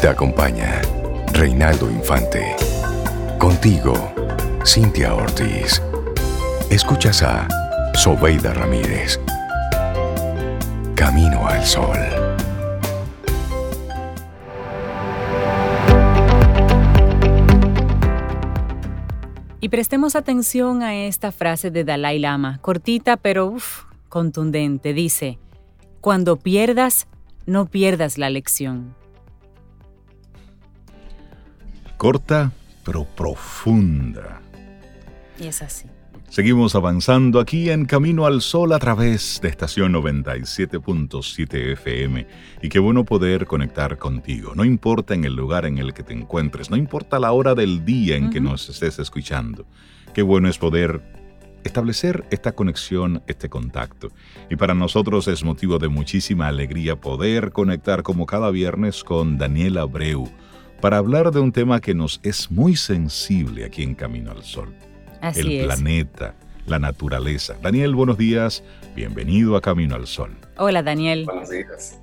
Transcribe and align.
Te 0.00 0.06
acompaña 0.06 0.80
Reinaldo 1.32 1.90
Infante. 1.90 2.54
Contigo, 3.36 3.94
Cintia 4.64 5.12
Ortiz. 5.12 5.82
Escuchas 6.70 7.20
a 7.24 7.48
Sobeida 7.94 8.54
Ramírez. 8.54 9.18
Camino 10.94 11.48
al 11.48 11.64
Sol. 11.64 11.98
Y 19.60 19.68
prestemos 19.68 20.14
atención 20.14 20.84
a 20.84 20.94
esta 20.94 21.32
frase 21.32 21.72
de 21.72 21.82
Dalai 21.82 22.20
Lama, 22.20 22.60
cortita 22.62 23.16
pero 23.16 23.56
contundente. 24.08 24.94
Dice, 24.94 25.40
cuando 26.00 26.36
pierdas, 26.36 27.08
no 27.46 27.66
pierdas 27.66 28.16
la 28.16 28.30
lección. 28.30 28.97
Corta 31.98 32.52
pero 32.84 33.04
profunda. 33.04 34.40
Y 35.38 35.48
es 35.48 35.60
así. 35.62 35.86
Seguimos 36.28 36.76
avanzando 36.76 37.40
aquí 37.40 37.70
en 37.70 37.86
Camino 37.86 38.24
al 38.24 38.40
Sol 38.40 38.72
a 38.72 38.78
través 38.78 39.40
de 39.42 39.48
estación 39.48 39.92
97.7 39.94 41.72
FM 41.72 42.26
y 42.62 42.68
qué 42.68 42.78
bueno 42.78 43.04
poder 43.04 43.46
conectar 43.46 43.98
contigo. 43.98 44.54
No 44.54 44.64
importa 44.64 45.14
en 45.14 45.24
el 45.24 45.34
lugar 45.34 45.66
en 45.66 45.78
el 45.78 45.92
que 45.92 46.04
te 46.04 46.12
encuentres, 46.12 46.70
no 46.70 46.76
importa 46.76 47.18
la 47.18 47.32
hora 47.32 47.56
del 47.56 47.84
día 47.84 48.14
en 48.14 48.30
que 48.30 48.40
nos 48.40 48.68
estés 48.68 49.00
escuchando. 49.00 49.66
Qué 50.14 50.22
bueno 50.22 50.48
es 50.48 50.56
poder 50.56 51.02
establecer 51.64 52.26
esta 52.30 52.52
conexión, 52.52 53.24
este 53.26 53.48
contacto. 53.48 54.12
Y 54.48 54.54
para 54.54 54.74
nosotros 54.74 55.26
es 55.26 55.42
motivo 55.42 55.80
de 55.80 55.88
muchísima 55.88 56.46
alegría 56.46 56.94
poder 56.94 57.50
conectar 57.50 58.04
como 58.04 58.24
cada 58.24 58.50
viernes 58.50 59.02
con 59.02 59.36
Daniel 59.36 59.78
Abreu 59.78 60.30
para 60.80 60.98
hablar 60.98 61.30
de 61.32 61.40
un 61.40 61.52
tema 61.52 61.80
que 61.80 61.94
nos 61.94 62.20
es 62.22 62.50
muy 62.50 62.76
sensible 62.76 63.64
aquí 63.64 63.82
en 63.82 63.94
Camino 63.94 64.30
al 64.30 64.44
Sol 64.44 64.74
el 65.22 65.64
planeta, 65.64 66.34
la 66.66 66.78
naturaleza. 66.78 67.56
Daniel, 67.62 67.94
buenos 67.94 68.18
días. 68.18 68.62
Bienvenido 68.94 69.56
a 69.56 69.60
Camino 69.60 69.94
al 69.94 70.06
Sol. 70.06 70.36
Hola, 70.56 70.82
Daniel. 70.82 71.24
Buenos 71.24 71.50
días. 71.50 71.98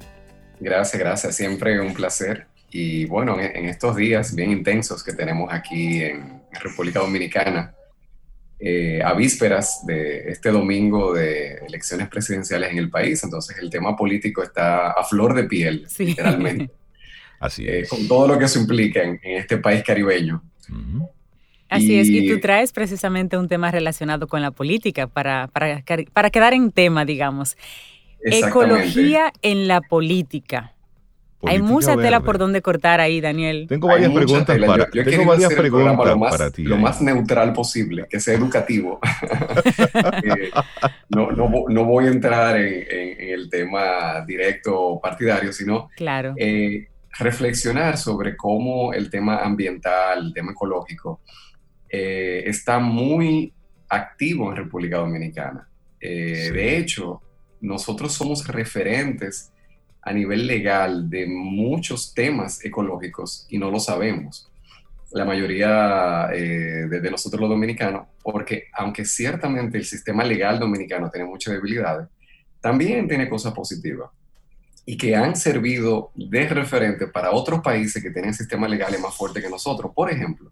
Gracias, 0.60 1.00
gracias. 1.00 1.36
Siempre 1.36 1.80
un 1.80 1.94
placer. 1.94 2.48
Y 2.72 3.06
bueno, 3.06 3.40
en 3.40 3.66
estos 3.66 3.96
días 3.96 4.36
bien 4.36 4.52
intensos 4.52 5.04
que 5.04 5.14
tenemos 5.14 5.52
aquí 5.52 6.02
en, 6.04 6.44
República 6.62 7.00
Dominicana, 7.00 7.76
eh, 8.60 9.02
a 9.04 9.14
vísperas 9.14 9.86
de 9.86 10.30
este 10.30 10.52
domingo 10.52 11.14
de 11.14 11.56
elecciones 11.68 12.08
presidenciales 12.08 12.72
en 12.72 12.78
el 12.78 12.90
país, 12.90 13.22
entonces 13.26 13.58
el 13.60 13.70
tema 13.70 13.94
político 13.94 14.42
está 14.42 14.92
a 14.92 15.04
flor 15.04 15.34
de 15.34 15.44
piel, 15.44 15.86
literalmente. 16.00 16.72
Así 17.40 17.66
eh, 17.68 17.86
con 17.88 18.08
todo 18.08 18.28
lo 18.28 18.40
que 18.40 18.46
eso 18.46 18.60
implica 18.60 19.04
en, 19.04 19.20
este 19.24 19.58
país 19.58 19.84
caribeño. 19.84 20.44
Así 21.70 21.98
es, 22.00 22.08
y 22.08 22.28
tú 22.30 22.40
traes 22.40 22.72
precisamente 22.72 23.38
un 23.38 23.48
tema 23.48 23.72
relacionado 23.72 24.28
con 24.28 24.42
la 24.42 24.52
política 24.52 25.08
para, 25.08 25.48
para, 25.48 25.84
para 26.14 26.30
quedar 26.30 26.54
en 26.54 26.72
tema, 26.72 27.06
digamos. 27.06 27.58
Ecología 28.24 29.34
en 29.42 29.68
la 29.68 29.82
política. 29.82 30.76
Hay 31.48 31.62
mucha 31.62 31.96
tela 31.96 32.22
por 32.22 32.38
donde 32.38 32.62
cortar 32.62 33.00
ahí, 33.00 33.22
Daniel. 33.22 33.68
Tengo 33.70 33.88
varias 33.88 34.12
preguntas 34.12 34.58
para, 34.58 34.90
tengo 34.90 35.26
varias 35.26 35.54
preguntas 35.54 35.96
lo 35.96 36.18
más, 36.18 36.32
para 36.32 36.52
ti. 36.52 36.64
Lo 36.64 36.78
más 36.78 37.02
neutral 37.02 37.54
posible, 37.54 38.08
que 38.10 38.20
sea 38.20 38.34
educativo. 38.34 39.00
Eh, 40.26 40.52
no, 41.10 41.32
no, 41.32 41.50
no, 41.68 41.86
voy 41.86 42.06
a 42.06 42.10
entrar 42.10 42.58
en, 42.58 42.86
en, 42.90 43.30
el 43.34 43.50
tema 43.50 44.24
directo 44.26 45.00
partidario, 45.02 45.52
sino 45.52 45.90
claro. 45.96 46.34
Eh, 46.38 46.88
reflexionar 47.20 47.98
sobre 47.98 48.36
cómo 48.36 48.94
el 48.94 49.10
tema 49.10 49.38
ambiental, 49.38 50.28
el 50.28 50.34
tema 50.34 50.52
ecológico, 50.52 51.22
eh, 51.90 52.44
está 52.46 52.80
muy 52.80 53.54
activo 53.90 54.50
en 54.50 54.58
República 54.58 54.98
Dominicana. 54.98 55.70
Eh, 56.00 56.52
de 56.52 56.78
hecho, 56.78 57.22
nosotros 57.62 58.14
somos 58.14 58.48
referentes 58.48 59.52
a 60.02 60.14
nivel 60.14 60.46
legal 60.46 61.10
de 61.10 61.26
muchos 61.26 62.14
temas 62.14 62.64
ecológicos 62.64 63.48
y 63.50 63.58
no 63.58 63.72
lo 63.72 63.80
sabemos. 63.80 64.52
La 65.12 65.26
mayoría 65.26 66.30
eh, 66.34 66.88
de, 66.90 67.12
nosotros 67.12 67.40
los 67.40 67.50
dominicanos, 67.50 68.08
porque 68.22 68.66
aunque 68.74 69.06
ciertamente 69.06 69.78
el 69.78 69.86
sistema 69.86 70.24
legal 70.24 70.60
dominicano 70.60 71.10
tiene 71.10 71.28
muchas 71.28 71.54
debilidades, 71.54 72.08
también 72.60 73.08
tiene 73.08 73.30
cosas 73.30 73.54
positivas 73.54 74.10
y 74.86 74.98
que 74.98 75.16
han 75.16 75.36
servido 75.36 76.12
de 76.14 76.48
referente 76.48 77.08
para 77.08 77.32
otros 77.32 77.62
países 77.62 78.04
que 78.04 78.12
tienen 78.12 78.34
sistemas 78.34 78.70
legales 78.70 79.00
más 79.00 79.16
fuertes 79.16 79.44
que 79.44 79.50
nosotros. 79.50 79.92
Por 79.96 80.12
ejemplo, 80.12 80.52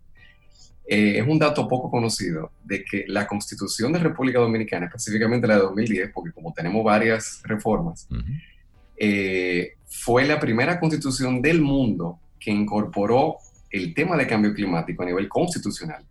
eh, 0.85 1.19
es 1.19 1.27
un 1.27 1.39
dato 1.39 1.67
poco 1.67 1.89
conocido 1.89 2.51
de 2.63 2.83
que 2.83 3.05
la 3.07 3.27
Constitución 3.27 3.93
de 3.93 3.99
República 3.99 4.39
Dominicana, 4.39 4.87
específicamente 4.87 5.47
la 5.47 5.55
de 5.55 5.61
2010, 5.61 6.11
porque 6.13 6.31
como 6.31 6.51
tenemos 6.51 6.83
varias 6.83 7.41
reformas, 7.43 8.07
eh, 8.97 9.73
fue 9.85 10.25
la 10.25 10.39
primera 10.39 10.79
constitución 10.79 11.41
del 11.41 11.61
mundo 11.61 12.19
que 12.39 12.51
incorporó 12.51 13.37
el 13.69 13.93
tema 13.93 14.17
de 14.17 14.27
cambio 14.27 14.53
climático 14.53 15.03
a 15.03 15.05
nivel 15.05 15.29
constitucional. 15.29 16.03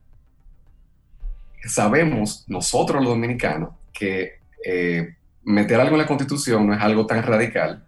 Sabemos 1.64 2.44
nosotros 2.48 3.02
los 3.02 3.12
dominicanos 3.12 3.70
que 3.92 4.40
eh, 4.64 5.16
meter 5.44 5.80
algo 5.80 5.94
en 5.94 6.02
la 6.02 6.06
constitución 6.06 6.66
no 6.66 6.74
es 6.74 6.80
algo 6.80 7.06
tan 7.06 7.22
radical, 7.22 7.84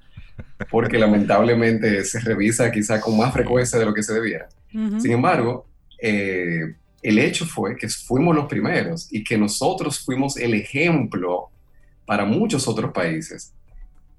porque 0.71 0.99
lamentablemente 0.99 2.05
se 2.05 2.21
revisa 2.21 2.71
quizá 2.71 3.01
con 3.01 3.17
más 3.17 3.33
frecuencia 3.33 3.79
de 3.79 3.87
lo 3.87 3.95
que 3.95 4.03
se 4.03 4.15
debiera. 4.15 4.49
Sin 4.71 5.13
embargo, 5.13 5.67
eh, 6.01 6.75
el 7.03 7.19
hecho 7.19 7.47
fue 7.47 7.77
que 7.77 7.89
fuimos 7.89 8.35
los 8.35 8.47
primeros 8.47 9.13
y 9.13 9.23
que 9.23 9.39
nosotros 9.39 10.01
fuimos 10.01 10.37
el 10.37 10.55
ejemplo 10.55 11.51
para 12.07 12.25
muchos 12.25 12.67
otros 12.67 12.93
países 12.93 13.55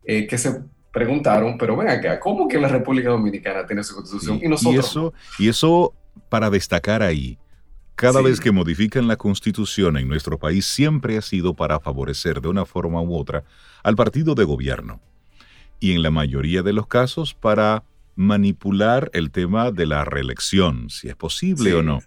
eh, 0.06 0.28
que 0.28 0.38
se 0.38 0.62
preguntaron, 0.94 1.57
pero 1.57 1.75
ven 1.75 1.90
acá, 1.90 2.19
¿cómo 2.19 2.47
que 2.47 2.57
la 2.57 2.69
República 2.69 3.09
Dominicana 3.09 3.66
tiene 3.66 3.84
su 3.84 3.95
constitución 3.95 4.40
y 4.41 4.47
nosotros? 4.47 4.85
Y 4.85 4.88
eso, 4.88 5.13
y 5.40 5.50
eso 5.50 5.94
para 6.29 6.50
destacar 6.50 7.03
ahí, 7.03 7.38
cada 7.95 8.22
vez 8.22 8.40
que 8.40 8.51
modifican 8.51 9.07
la 9.07 9.16
constitución 9.16 9.97
en 9.97 10.07
nuestro 10.07 10.38
país 10.38 10.66
siempre 10.66 11.18
ha 11.18 11.22
sido 11.22 11.53
para 11.53 11.79
favorecer 11.79 12.41
de 12.41 12.50
una 12.50 12.66
forma 12.66 13.01
u 13.01 13.16
otra 13.16 13.44
al 13.84 13.95
partido 13.95 14.35
de 14.35 14.44
gobierno. 14.44 15.01
Y 15.85 15.94
en 15.94 16.01
la 16.01 16.09
mayoría 16.09 16.63
de 16.63 16.73
los 16.73 16.88
casos 16.88 17.35
para 17.35 17.84
manipular 18.16 19.12
el 19.13 19.29
tema 19.29 19.69
de 19.69 19.85
la 19.85 20.03
reelección, 20.03 20.90
si 20.90 21.09
es 21.09 21.16
posible 21.16 21.75
o 21.75 21.84
no. 21.84 22.00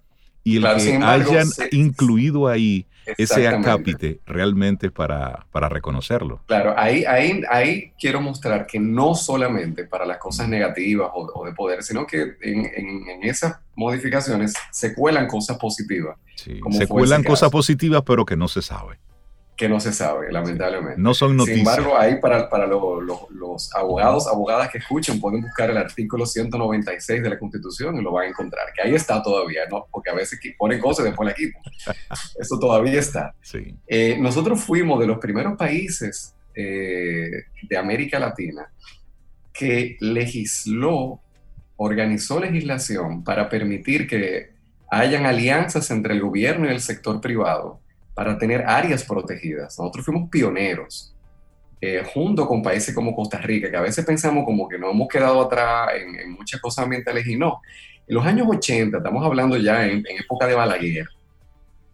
Y 0.42 0.56
el 0.56 0.64
que 0.64 0.96
hayan 0.96 1.46
incluido 1.70 2.48
ahí 2.48 2.88
ese 3.16 3.46
acápite 3.46 4.18
realmente 4.26 4.90
para, 4.90 5.46
para 5.52 5.68
reconocerlo. 5.68 6.42
Claro, 6.46 6.74
ahí, 6.76 7.04
ahí, 7.04 7.40
ahí 7.48 7.92
quiero 8.00 8.20
mostrar 8.20 8.66
que 8.66 8.80
no 8.80 9.14
solamente 9.14 9.84
para 9.84 10.04
las 10.04 10.18
cosas 10.18 10.48
negativas 10.48 11.10
o, 11.14 11.46
de 11.46 11.52
poder, 11.52 11.84
sino 11.84 12.04
que 12.04 12.34
en, 12.42 12.66
en, 12.74 13.22
esas 13.22 13.60
modificaciones 13.76 14.54
se 14.72 14.92
cuelan 14.92 15.28
cosas 15.28 15.56
positivas. 15.56 16.16
se 16.34 16.88
cuelan 16.88 17.22
cosas 17.22 17.48
positivas, 17.48 18.02
pero 18.04 18.26
que 18.26 18.36
no 18.36 18.48
se 18.48 18.60
sabe 18.60 18.98
que 19.58 19.68
no 19.68 19.80
se 19.80 19.92
sabe, 19.92 20.30
lamentablemente. 20.30 21.00
No 21.00 21.12
son 21.14 21.36
noticias. 21.36 21.58
Sin 21.58 21.68
embargo, 21.68 21.98
ahí 21.98 22.20
para, 22.20 22.48
para 22.48 22.68
los 22.68 23.74
abogados, 23.74 24.28
abogadas 24.28 24.70
que 24.70 24.78
escuchen, 24.78 25.20
pueden 25.20 25.42
buscar 25.42 25.68
el 25.68 25.76
artículo 25.76 26.24
196 26.26 27.20
de 27.24 27.28
la 27.28 27.36
Constitución 27.36 27.96
y 27.96 28.02
lo 28.02 28.12
van 28.12 28.26
a 28.26 28.28
encontrar, 28.28 28.66
que 28.72 28.82
ahí 28.82 28.94
está 28.94 29.20
todavía, 29.20 29.62
¿no? 29.68 29.86
Porque 29.90 30.10
a 30.10 30.14
veces 30.14 30.38
ponen 30.56 30.80
cosas 30.80 31.04
y 31.04 31.08
después 31.08 31.28
la 31.28 31.34
quitan. 31.34 31.60
Eso 32.38 32.56
todavía 32.60 33.00
está. 33.00 33.34
Sí. 33.42 33.74
Eh, 33.88 34.16
nosotros 34.20 34.60
fuimos 34.60 35.00
de 35.00 35.08
los 35.08 35.18
primeros 35.18 35.58
países 35.58 36.36
eh, 36.54 37.28
de 37.60 37.76
América 37.76 38.20
Latina 38.20 38.70
que 39.52 39.96
legisló, 39.98 41.20
organizó 41.76 42.38
legislación 42.38 43.24
para 43.24 43.48
permitir 43.48 44.06
que 44.06 44.52
hayan 44.88 45.26
alianzas 45.26 45.90
entre 45.90 46.14
el 46.14 46.20
gobierno 46.20 46.66
y 46.66 46.70
el 46.70 46.80
sector 46.80 47.20
privado 47.20 47.80
para 48.18 48.36
tener 48.36 48.64
áreas 48.66 49.04
protegidas. 49.04 49.78
Nosotros 49.78 50.04
fuimos 50.04 50.28
pioneros, 50.28 51.14
eh, 51.80 52.02
junto 52.12 52.48
con 52.48 52.64
países 52.64 52.92
como 52.92 53.14
Costa 53.14 53.38
Rica, 53.38 53.70
que 53.70 53.76
a 53.76 53.80
veces 53.80 54.04
pensamos 54.04 54.44
como 54.44 54.68
que 54.68 54.76
nos 54.76 54.90
hemos 54.90 55.06
quedado 55.06 55.40
atrás 55.40 55.90
en, 55.94 56.32
muchas 56.32 56.60
cosas 56.60 56.82
ambientales 56.82 57.24
y 57.28 57.36
no. 57.36 57.60
En 58.08 58.16
los 58.16 58.26
años 58.26 58.48
80, 58.50 58.96
estamos 58.96 59.24
hablando 59.24 59.56
ya 59.56 59.86
en, 59.86 60.02
época 60.20 60.48
de 60.48 60.54
Balaguer, 60.56 61.06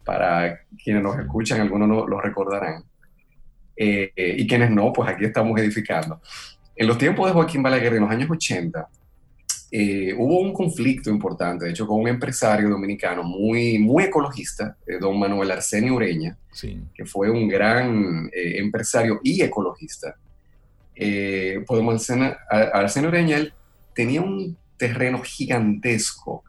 para 0.02 0.60
quienes 0.82 1.02
nos 1.02 1.18
escuchan, 1.18 1.60
algunos 1.60 1.86
no, 1.86 2.06
lo 2.06 2.18
recordarán, 2.18 2.84
eh, 3.76 4.10
y 4.16 4.46
quienes 4.46 4.70
no, 4.70 4.94
pues 4.94 5.10
aquí 5.10 5.26
estamos 5.26 5.60
edificando. 5.60 6.22
En 6.74 6.86
los 6.86 6.96
tiempos 6.96 7.26
de 7.26 7.34
Joaquín 7.34 7.62
Balaguer, 7.62 7.92
en 7.92 8.00
los 8.00 8.10
años 8.10 8.30
80, 8.30 8.88
eh, 9.76 10.14
hubo 10.16 10.38
un 10.38 10.52
conflicto 10.52 11.10
importante, 11.10 11.64
de 11.64 11.72
hecho, 11.72 11.84
con 11.84 11.98
un 12.00 12.06
empresario 12.06 12.68
dominicano 12.68 13.24
muy, 13.24 13.76
muy 13.76 14.04
ecologista, 14.04 14.76
eh, 14.86 14.98
don 15.00 15.18
Manuel 15.18 15.50
Arsenio 15.50 15.96
Ureña, 15.96 16.38
que 16.94 17.04
fue 17.04 17.28
un 17.28 17.48
gran 17.48 18.30
eh, 18.32 18.58
empresario 18.58 19.18
y 19.24 19.42
ecologista. 19.42 20.14
pues 20.94 21.66
don 21.66 22.34
Arsenio 22.48 23.08
Ureña 23.08 23.52
tenía 23.92 24.22
un 24.22 24.56
terreno 24.76 25.20
gigantesco 25.24 26.44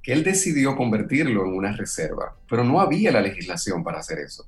que 0.00 0.12
él 0.12 0.22
decidió 0.22 0.76
convertirlo 0.76 1.44
en 1.44 1.54
una 1.54 1.72
reserva, 1.72 2.36
pero 2.48 2.62
no 2.62 2.80
había 2.80 3.10
la 3.10 3.20
legislación 3.20 3.82
para 3.82 3.98
hacer 3.98 4.20
eso. 4.20 4.46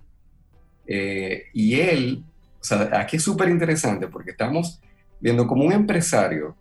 Eh, 0.86 1.46
y 1.54 1.74
él, 1.80 2.22
o 2.60 2.64
sea, 2.64 2.88
aquí 3.00 3.16
es 3.16 3.24
súper 3.24 3.48
interesante 3.48 4.06
porque 4.06 4.30
estamos 4.30 4.80
viendo 5.18 5.44
como 5.48 5.64
un 5.64 5.72
empresario 5.72 6.56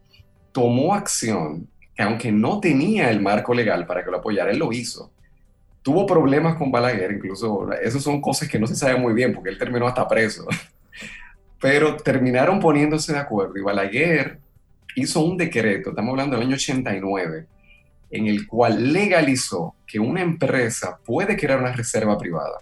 tomó 0.51 0.93
acción 0.93 1.67
que 1.95 2.03
aunque 2.03 2.31
no 2.31 2.59
tenía 2.59 3.09
el 3.09 3.21
marco 3.21 3.53
legal 3.53 3.85
para 3.85 4.03
que 4.03 4.11
lo 4.11 4.17
apoyara, 4.17 4.51
él 4.51 4.59
lo 4.59 4.71
hizo. 4.71 5.11
Tuvo 5.81 6.05
problemas 6.05 6.55
con 6.55 6.71
Balaguer, 6.71 7.11
incluso 7.11 7.71
esas 7.73 8.03
son 8.03 8.21
cosas 8.21 8.47
que 8.47 8.59
no 8.59 8.67
se 8.67 8.75
sabe 8.75 8.97
muy 8.97 9.13
bien 9.13 9.33
porque 9.33 9.49
él 9.49 9.57
terminó 9.57 9.87
hasta 9.87 10.07
preso. 10.07 10.45
Pero 11.59 11.97
terminaron 11.97 12.59
poniéndose 12.59 13.13
de 13.13 13.19
acuerdo 13.19 13.57
y 13.57 13.61
Balaguer 13.61 14.39
hizo 14.95 15.21
un 15.21 15.37
decreto, 15.37 15.89
estamos 15.89 16.11
hablando 16.11 16.35
del 16.35 16.47
año 16.47 16.55
89, 16.55 17.45
en 18.11 18.27
el 18.27 18.47
cual 18.47 18.91
legalizó 18.91 19.75
que 19.87 19.99
una 19.99 20.21
empresa 20.21 20.99
puede 21.03 21.37
crear 21.37 21.59
una 21.59 21.71
reserva 21.71 22.17
privada 22.17 22.59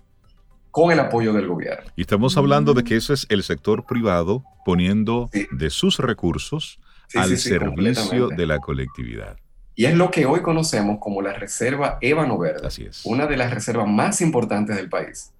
con 0.71 0.91
el 0.91 0.99
apoyo 0.99 1.33
del 1.33 1.47
gobierno. 1.47 1.91
Y 1.95 2.01
estamos 2.01 2.37
hablando 2.37 2.73
de 2.73 2.83
que 2.83 2.95
eso 2.95 3.13
es 3.13 3.25
el 3.29 3.43
sector 3.43 3.85
privado 3.85 4.43
poniendo 4.65 5.29
de 5.51 5.69
sus 5.69 5.97
recursos 5.97 6.79
al 7.15 7.37
servicio 7.37 8.27
de 8.29 8.45
la 8.45 8.59
colectividad. 8.59 9.37
Y 9.75 9.85
es 9.85 9.95
lo 9.95 10.11
que 10.11 10.25
hoy 10.25 10.41
conocemos 10.41 10.97
como 10.99 11.21
la 11.21 11.33
Reserva 11.33 11.97
Ébano 12.01 12.37
Verde. 12.37 12.67
Así 12.67 12.83
es. 12.83 13.05
Una 13.05 13.27
de 13.27 13.37
las 13.37 13.53
reservas 13.53 13.87
más 13.87 14.19
importantes 14.19 14.75
del 14.75 14.89
país, 14.89 15.31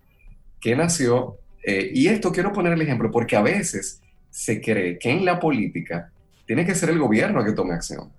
que 0.62 0.76
nació, 0.76 1.38
eh, 1.64 1.92
y 1.94 2.08
esto 2.08 2.32
quiero 2.32 2.54
poner 2.54 2.74
el 2.74 2.82
ejemplo 2.82 3.12
porque 3.12 3.36
a 3.36 3.42
veces 3.42 4.02
se 4.30 4.62
cree 4.62 4.98
que 4.98 5.10
en 5.10 5.26
la 5.26 5.40
política 5.40 6.12
tiene 6.46 6.66
que 6.66 6.74
ser 6.74 6.90
el 6.90 7.00
gobierno 7.00 7.44
que 7.44 7.52
tome 7.52 7.74
acción. 7.74 8.10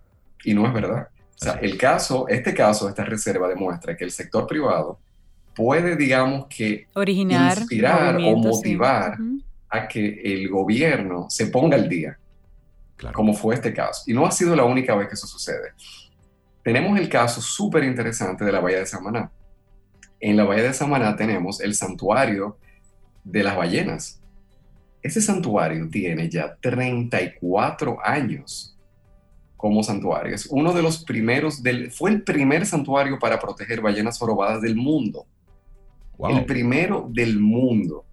Y 0.45 0.55
no 0.55 0.67
es 0.67 0.73
verdad. 0.73 1.09
O 1.41 1.45
sea, 1.45 1.55
el 1.55 1.79
caso, 1.79 2.29
este 2.29 2.53
caso, 2.53 2.89
esta 2.89 3.05
reserva 3.05 3.49
demuestra 3.49 3.97
que 3.97 4.05
el 4.05 4.11
sector 4.11 4.47
privado 4.47 4.99
puede, 5.55 5.97
digamos 5.97 6.47
que, 6.47 6.87
Originar 6.95 7.59
inspirar 7.59 8.17
o 8.17 8.37
motivar 8.37 9.17
a 9.71 9.89
que 9.89 10.21
el 10.23 10.49
gobierno 10.49 11.27
se 11.31 11.47
ponga 11.47 11.77
al 11.77 11.89
día, 11.89 12.19
como 13.13 13.35
fue 13.35 13.55
este 13.55 13.73
caso. 13.73 14.03
Y 14.07 14.13
no 14.13 14.27
ha 14.27 14.31
sido 14.31 14.55
la 14.55 14.65
única 14.65 14.95
vez 14.95 15.09
que 15.09 15.15
eso 15.15 15.27
sucede. 15.27 15.73
Tenemos 16.63 16.99
el 16.99 17.09
caso 17.09 17.41
súper 17.41 17.85
interesante 17.85 18.45
de 18.45 18.53
la 18.53 18.61
Bahía 18.61 18.79
de 18.79 18.87
Samaná. 18.87 19.31
En 20.21 20.37
la 20.37 20.45
Bahía 20.45 20.65
de 20.65 20.75
Samaná 20.75 21.17
tenemos 21.17 21.61
el 21.61 21.75
santuario 21.75 22.59
de 23.25 23.43
las 23.43 23.57
ballenas. 23.57 24.21
Ese 25.03 25.23
santuario 25.23 25.89
tiene 25.89 26.29
ya 26.29 26.57
34 26.61 27.99
años 28.05 28.77
como 29.57 29.83
santuario. 29.83 30.35
Es 30.35 30.47
uno 30.47 30.73
de 30.73 30.83
los 30.83 31.05
primeros, 31.05 31.63
del, 31.63 31.91
fue 31.91 32.11
el 32.11 32.23
primer 32.23 32.67
santuario 32.67 33.19
para 33.19 33.39
proteger 33.39 33.81
ballenas 33.81 34.19
jorobadas 34.19 34.61
del 34.63 34.77
mundo. 34.77 35.27
El 36.29 36.45
primero 36.45 37.09
del 37.11 37.39
mundo 37.39 38.05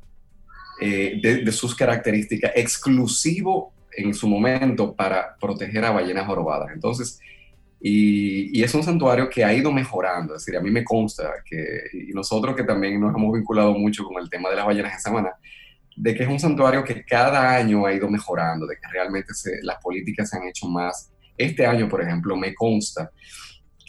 eh, 0.80 1.20
de, 1.22 1.52
sus 1.52 1.76
características, 1.76 2.52
exclusivo 2.56 3.74
en 3.98 4.14
su 4.14 4.28
momento 4.30 4.96
para 4.96 5.36
proteger 5.40 5.84
a 5.84 5.92
ballenas 5.92 6.28
jorobadas. 6.28 6.70
Entonces, 6.72 7.20
y, 7.82 8.64
es 8.64 8.74
un 8.74 8.84
santuario 8.84 9.30
que 9.30 9.44
ha 9.44 9.54
ido 9.54 9.72
mejorando, 9.72 10.36
es 10.36 10.46
decir, 10.46 10.58
a 10.58 10.64
mí 10.64 10.70
me 10.70 10.84
consta 10.84 11.32
que, 11.44 11.82
y 11.94 12.14
nosotros 12.14 12.56
que 12.56 12.64
también 12.64 13.00
nos 13.00 13.16
hemos 13.16 13.34
vinculado 13.34 13.74
mucho 13.74 14.04
con 14.04 14.22
el 14.22 14.30
tema 14.30 14.50
de 14.50 14.56
las 14.56 14.66
ballenas 14.66 14.94
en 14.94 15.00
Samana, 15.00 15.32
de 15.96 16.14
que 16.14 16.24
es 16.24 16.30
un 16.30 16.40
santuario 16.40 16.84
que 16.84 17.04
cada 17.04 17.56
año 17.56 17.86
ha 17.86 17.94
ido 17.94 18.08
mejorando, 18.10 18.68
de 18.68 18.76
que 18.76 18.88
realmente 18.92 19.34
las 19.64 19.82
políticas 19.82 20.30
se 20.30 20.38
han 20.38 20.48
hecho 20.48 20.68
más. 20.68 21.12
Este 21.36 21.66
año, 21.66 21.90
por 21.90 22.02
ejemplo, 22.02 22.36
me 22.36 22.54
consta 22.54 23.12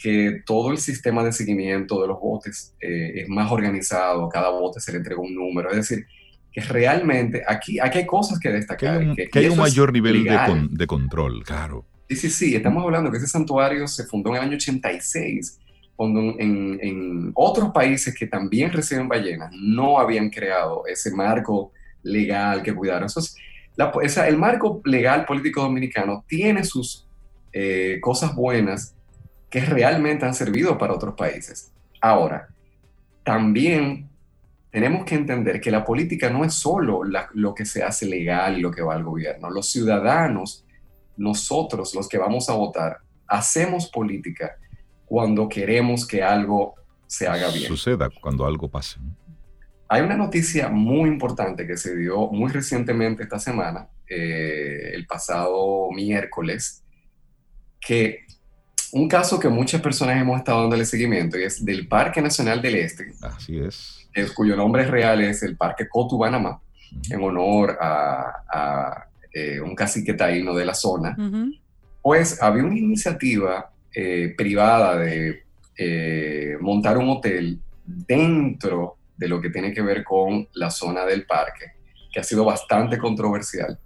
que 0.01 0.41
todo 0.45 0.71
el 0.71 0.77
sistema 0.79 1.23
de 1.23 1.31
seguimiento 1.31 2.01
de 2.01 2.07
los 2.07 2.19
botes 2.19 2.75
eh, 2.79 3.21
es 3.21 3.29
más 3.29 3.51
organizado, 3.51 4.27
cada 4.29 4.49
bote 4.49 4.79
se 4.79 4.91
le 4.91 4.99
entrega 4.99 5.21
un 5.21 5.35
número, 5.35 5.69
es 5.69 5.77
decir, 5.77 6.05
que 6.51 6.61
realmente 6.61 7.43
aquí, 7.47 7.79
aquí 7.79 7.99
hay 7.99 8.05
cosas 8.05 8.39
que 8.39 8.49
destacar. 8.49 9.15
Que 9.15 9.29
hay 9.39 9.47
un, 9.47 9.57
mayor 9.57 9.93
nivel 9.93 10.23
de, 10.23 10.67
de, 10.71 10.87
control, 10.87 11.43
claro. 11.43 11.85
Sí, 12.09 12.15
sí, 12.15 12.29
sí, 12.29 12.55
estamos 12.55 12.83
hablando 12.83 13.11
que 13.11 13.17
ese 13.17 13.27
santuario 13.27 13.87
se 13.87 14.05
fundó 14.05 14.31
en 14.31 14.35
el 14.37 14.41
año 14.41 14.55
86, 14.55 15.59
cuando 15.95 16.19
en, 16.39 16.79
en 16.81 17.31
otros 17.35 17.71
países 17.71 18.15
que 18.15 18.25
también 18.25 18.71
reciben 18.71 19.07
ballenas 19.07 19.51
no 19.53 19.99
habían 19.99 20.29
creado 20.29 20.83
ese 20.87 21.11
marco 21.11 21.71
legal 22.03 22.63
que 22.63 22.73
cuidaron. 22.73 23.07
Entonces, 23.07 23.35
la, 23.75 23.91
el 24.27 24.37
marco 24.37 24.81
legal 24.85 25.25
político 25.25 25.61
dominicano 25.61 26.25
tiene 26.27 26.63
sus 26.63 27.07
eh, 27.53 27.99
cosas 28.01 28.35
buenas 28.35 28.95
que 29.49 29.61
realmente 29.61 30.25
han 30.25 30.33
servido 30.33 30.77
para 30.77 30.93
otros 30.93 31.15
países. 31.15 31.71
Ahora, 32.01 32.49
también 33.23 34.08
tenemos 34.71 35.03
que 35.03 35.15
entender 35.15 35.59
que 35.59 35.71
la 35.71 35.83
política 35.83 36.29
no 36.29 36.45
es 36.45 36.53
solo 36.53 37.01
lo 37.33 37.55
que 37.55 37.65
se 37.65 37.83
hace 37.83 38.05
legal 38.05 38.57
y 38.57 38.61
lo 38.61 38.71
que 38.71 38.81
va 38.81 38.93
al 38.93 39.03
gobierno. 39.03 39.49
Los 39.49 39.71
ciudadanos, 39.71 40.65
nosotros 41.17 41.95
los 41.95 42.07
que 42.07 42.17
vamos 42.17 42.49
a 42.49 42.53
votar, 42.53 42.99
hacemos 43.27 43.89
política 43.89 44.57
cuando 45.05 45.49
queremos 45.49 46.05
que 46.05 46.21
algo 46.21 46.75
se 47.07 47.27
haga 47.27 47.49
bien. 47.49 47.67
Suceda 47.67 48.09
cuando 48.21 48.45
algo 48.45 48.69
pase. 48.69 48.99
Hay 49.87 50.03
una 50.03 50.15
noticia 50.15 50.69
muy 50.69 51.09
importante 51.09 51.65
que 51.65 51.75
se 51.75 51.97
dio 51.97 52.27
muy 52.27 52.51
recientemente 52.51 53.23
esta 53.23 53.39
semana, 53.39 53.87
eh, 54.07 54.91
el 54.93 55.07
pasado 55.07 55.89
miércoles, 55.91 56.83
que 57.81 58.19
un 58.91 59.07
caso 59.07 59.39
que 59.39 59.49
muchas 59.49 59.81
personas 59.81 60.21
hemos 60.21 60.37
estado 60.37 60.61
dándole 60.61 60.85
seguimiento 60.85 61.39
y 61.39 61.43
es 61.43 61.65
del 61.65 61.87
Parque 61.87 62.21
Nacional 62.21 62.61
del 62.61 62.75
Este. 62.75 63.13
Así 63.21 63.57
es. 63.59 63.98
Cuyo 64.35 64.55
nombre 64.55 64.85
real 64.85 65.21
es 65.21 65.43
el 65.43 65.55
Parque 65.55 65.87
Cotubanamá, 65.87 66.59
en 67.09 67.21
honor 67.21 67.77
a, 67.79 69.05
eh, 69.31 69.59
un 69.59 69.75
cacique 69.75 70.13
taíno 70.13 70.55
de 70.55 70.65
la 70.65 70.73
zona. 70.73 71.15
Pues 72.01 72.41
había 72.41 72.63
una 72.63 72.77
iniciativa 72.77 73.71
eh, 73.93 74.33
privada 74.37 74.97
de 74.97 75.43
eh, 75.77 76.57
montar 76.59 76.97
un 76.97 77.09
hotel 77.09 77.59
dentro 77.85 78.97
de 79.17 79.27
lo 79.27 79.41
que 79.41 79.49
tiene 79.49 79.73
que 79.73 79.81
ver 79.81 80.03
con 80.03 80.47
la 80.53 80.69
zona 80.69 81.05
del 81.05 81.25
parque, 81.25 81.73
que 82.11 82.19
ha 82.19 82.23
sido 82.23 82.45
bastante 82.45 82.97
controversial. 82.97 83.77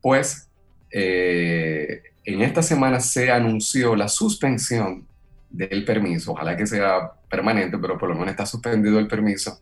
Pues 0.00 0.48
en 0.90 2.42
esta 2.42 2.62
semana 2.62 3.00
se 3.00 3.30
anunció 3.30 3.94
la 3.94 4.08
suspensión 4.08 5.06
del 5.50 5.84
permiso, 5.84 6.32
ojalá 6.32 6.56
que 6.56 6.66
sea 6.66 7.12
permanente, 7.28 7.78
pero 7.78 7.98
por 7.98 8.08
lo 8.08 8.14
menos 8.14 8.30
está 8.30 8.46
suspendido 8.46 8.98
el 8.98 9.08
permiso 9.08 9.60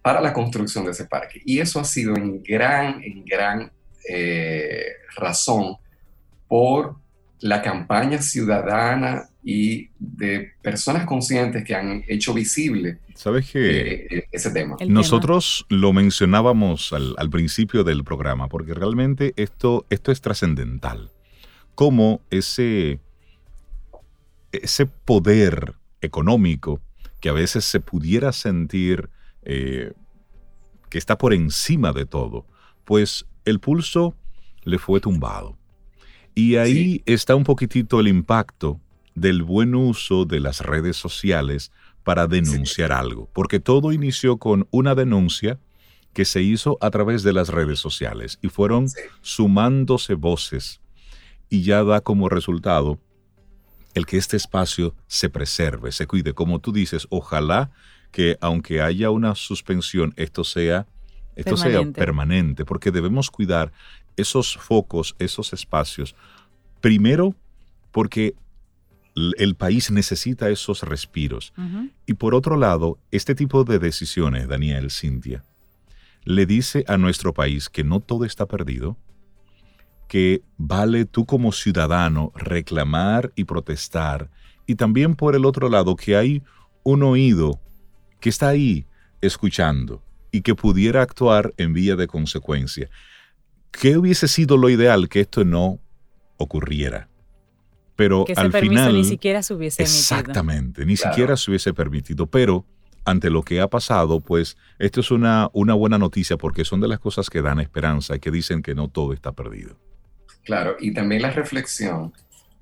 para 0.00 0.20
la 0.20 0.32
construcción 0.32 0.84
de 0.84 0.90
ese 0.90 1.06
parque. 1.06 1.40
Y 1.44 1.60
eso 1.60 1.78
ha 1.80 1.84
sido 1.84 2.16
en 2.16 2.42
gran, 2.42 3.02
en 3.02 3.24
gran 3.24 3.70
eh, 4.08 4.84
razón 5.16 5.76
por 6.48 6.96
la 7.40 7.62
campaña 7.62 8.20
ciudadana 8.22 9.28
y 9.44 9.88
de 9.98 10.52
personas 10.62 11.04
conscientes 11.06 11.64
que 11.64 11.74
han 11.74 12.04
hecho 12.06 12.32
visible 12.32 12.98
¿Sabes 13.14 13.50
eh, 13.54 14.06
eh, 14.08 14.24
ese 14.30 14.50
tema. 14.52 14.76
Nosotros 14.86 15.66
lo 15.68 15.92
mencionábamos 15.92 16.92
al, 16.92 17.14
al, 17.18 17.30
principio 17.30 17.82
del 17.84 18.04
programa, 18.04 18.48
porque 18.48 18.74
realmente 18.74 19.32
esto, 19.36 19.86
esto 19.90 20.12
es 20.12 20.20
trascendental 20.20 21.10
cómo 21.74 22.20
ese, 22.30 23.00
ese 24.52 24.86
poder 24.86 25.74
económico 26.02 26.80
que 27.20 27.28
a 27.28 27.32
veces 27.32 27.64
se 27.64 27.80
pudiera 27.80 28.32
sentir 28.32 29.08
eh, 29.44 29.92
que 30.90 30.98
está 30.98 31.16
por 31.16 31.32
encima 31.32 31.92
de 31.92 32.04
todo, 32.04 32.46
pues 32.84 33.26
el 33.44 33.60
pulso 33.60 34.14
le 34.64 34.78
fue 34.78 35.00
tumbado. 35.00 35.56
Y 36.34 36.56
ahí 36.56 37.02
está 37.06 37.34
un 37.34 37.44
poquitito 37.44 38.00
el 38.00 38.08
impacto 38.08 38.80
del 39.14 39.42
buen 39.42 39.74
uso 39.74 40.24
de 40.24 40.40
las 40.40 40.60
redes 40.60 40.96
sociales 40.96 41.72
para 42.04 42.26
denunciar 42.26 42.92
algo, 42.92 43.28
porque 43.32 43.60
todo 43.60 43.92
inició 43.92 44.38
con 44.38 44.66
una 44.70 44.94
denuncia 44.94 45.58
que 46.12 46.24
se 46.24 46.42
hizo 46.42 46.78
a 46.80 46.90
través 46.90 47.22
de 47.22 47.32
las 47.32 47.48
redes 47.48 47.78
sociales 47.78 48.38
y 48.42 48.48
fueron 48.48 48.86
sumándose 49.20 50.14
voces 50.14 50.80
y 51.48 51.62
ya 51.62 51.84
da 51.84 52.00
como 52.00 52.28
resultado 52.28 52.98
el 53.94 54.06
que 54.06 54.16
este 54.16 54.36
espacio 54.36 54.94
se 55.06 55.28
preserve, 55.28 55.92
se 55.92 56.06
cuide. 56.06 56.32
Como 56.32 56.60
tú 56.60 56.72
dices, 56.72 57.06
ojalá 57.10 57.70
que 58.10 58.36
aunque 58.40 58.80
haya 58.80 59.10
una 59.10 59.34
suspensión, 59.34 60.12
esto 60.16 60.44
sea, 60.44 60.86
esto 61.34 61.56
permanente. 61.56 61.98
sea 61.98 62.04
permanente, 62.04 62.64
porque 62.64 62.90
debemos 62.90 63.30
cuidar 63.30 63.72
esos 64.16 64.56
focos, 64.56 65.14
esos 65.18 65.52
espacios. 65.52 66.14
Primero, 66.80 67.34
porque 67.90 68.34
el 69.14 69.54
país 69.54 69.90
necesita 69.90 70.50
esos 70.50 70.82
respiros. 70.82 71.52
Y 72.06 72.14
por 72.14 72.34
otro 72.34 72.56
lado, 72.56 72.98
este 73.10 73.34
tipo 73.34 73.64
de 73.64 73.78
decisiones, 73.78 74.48
Daniel, 74.48 74.90
Cintia, 74.90 75.44
le 76.24 76.46
dice 76.46 76.84
a 76.86 76.96
nuestro 76.96 77.34
país 77.34 77.68
que 77.68 77.84
no 77.84 78.00
todo 78.00 78.24
está 78.24 78.46
perdido, 78.46 78.96
que 80.12 80.42
vale 80.58 81.06
tú 81.06 81.24
como 81.24 81.52
ciudadano 81.52 82.32
reclamar 82.34 83.32
y 83.34 83.44
protestar, 83.44 84.28
y 84.66 84.74
también 84.74 85.16
por 85.16 85.34
el 85.34 85.46
otro 85.46 85.70
lado 85.70 85.96
que 85.96 86.16
hay 86.16 86.42
un 86.82 87.02
oído 87.02 87.58
que 88.20 88.28
está 88.28 88.48
ahí 88.48 88.84
escuchando 89.22 90.02
y 90.30 90.42
que 90.42 90.54
pudiera 90.54 91.00
actuar 91.00 91.54
en 91.56 91.72
vía 91.72 91.96
de 91.96 92.08
consecuencia. 92.08 92.90
¿Qué 93.70 93.96
hubiese 93.96 94.28
sido 94.28 94.58
lo 94.58 94.68
ideal 94.68 95.08
que 95.08 95.20
esto 95.20 95.46
no 95.46 95.78
ocurriera? 96.36 97.08
Pero 97.96 98.26
que 98.26 98.34
al 98.34 98.52
final 98.52 98.92
ni 98.92 99.04
siquiera 99.04 99.42
se 99.42 99.54
hubiese 99.54 99.82
exactamente, 99.82 100.84
ni 100.84 100.98
siquiera 100.98 101.38
se 101.38 101.50
hubiese 101.50 101.72
permitido, 101.72 102.26
pero 102.26 102.66
ante 103.06 103.30
lo 103.30 103.42
que 103.42 103.62
ha 103.62 103.68
pasado, 103.68 104.20
pues 104.20 104.58
esto 104.78 105.00
es 105.00 105.10
una, 105.10 105.48
una 105.54 105.72
buena 105.72 105.96
noticia 105.96 106.36
porque 106.36 106.66
son 106.66 106.82
de 106.82 106.88
las 106.88 106.98
cosas 106.98 107.30
que 107.30 107.40
dan 107.40 107.60
esperanza 107.60 108.14
y 108.16 108.20
que 108.20 108.30
dicen 108.30 108.60
que 108.60 108.74
no 108.74 108.88
todo 108.88 109.14
está 109.14 109.32
perdido. 109.32 109.78
Claro, 110.44 110.76
y 110.80 110.92
también 110.92 111.22
la 111.22 111.30
reflexión 111.30 112.12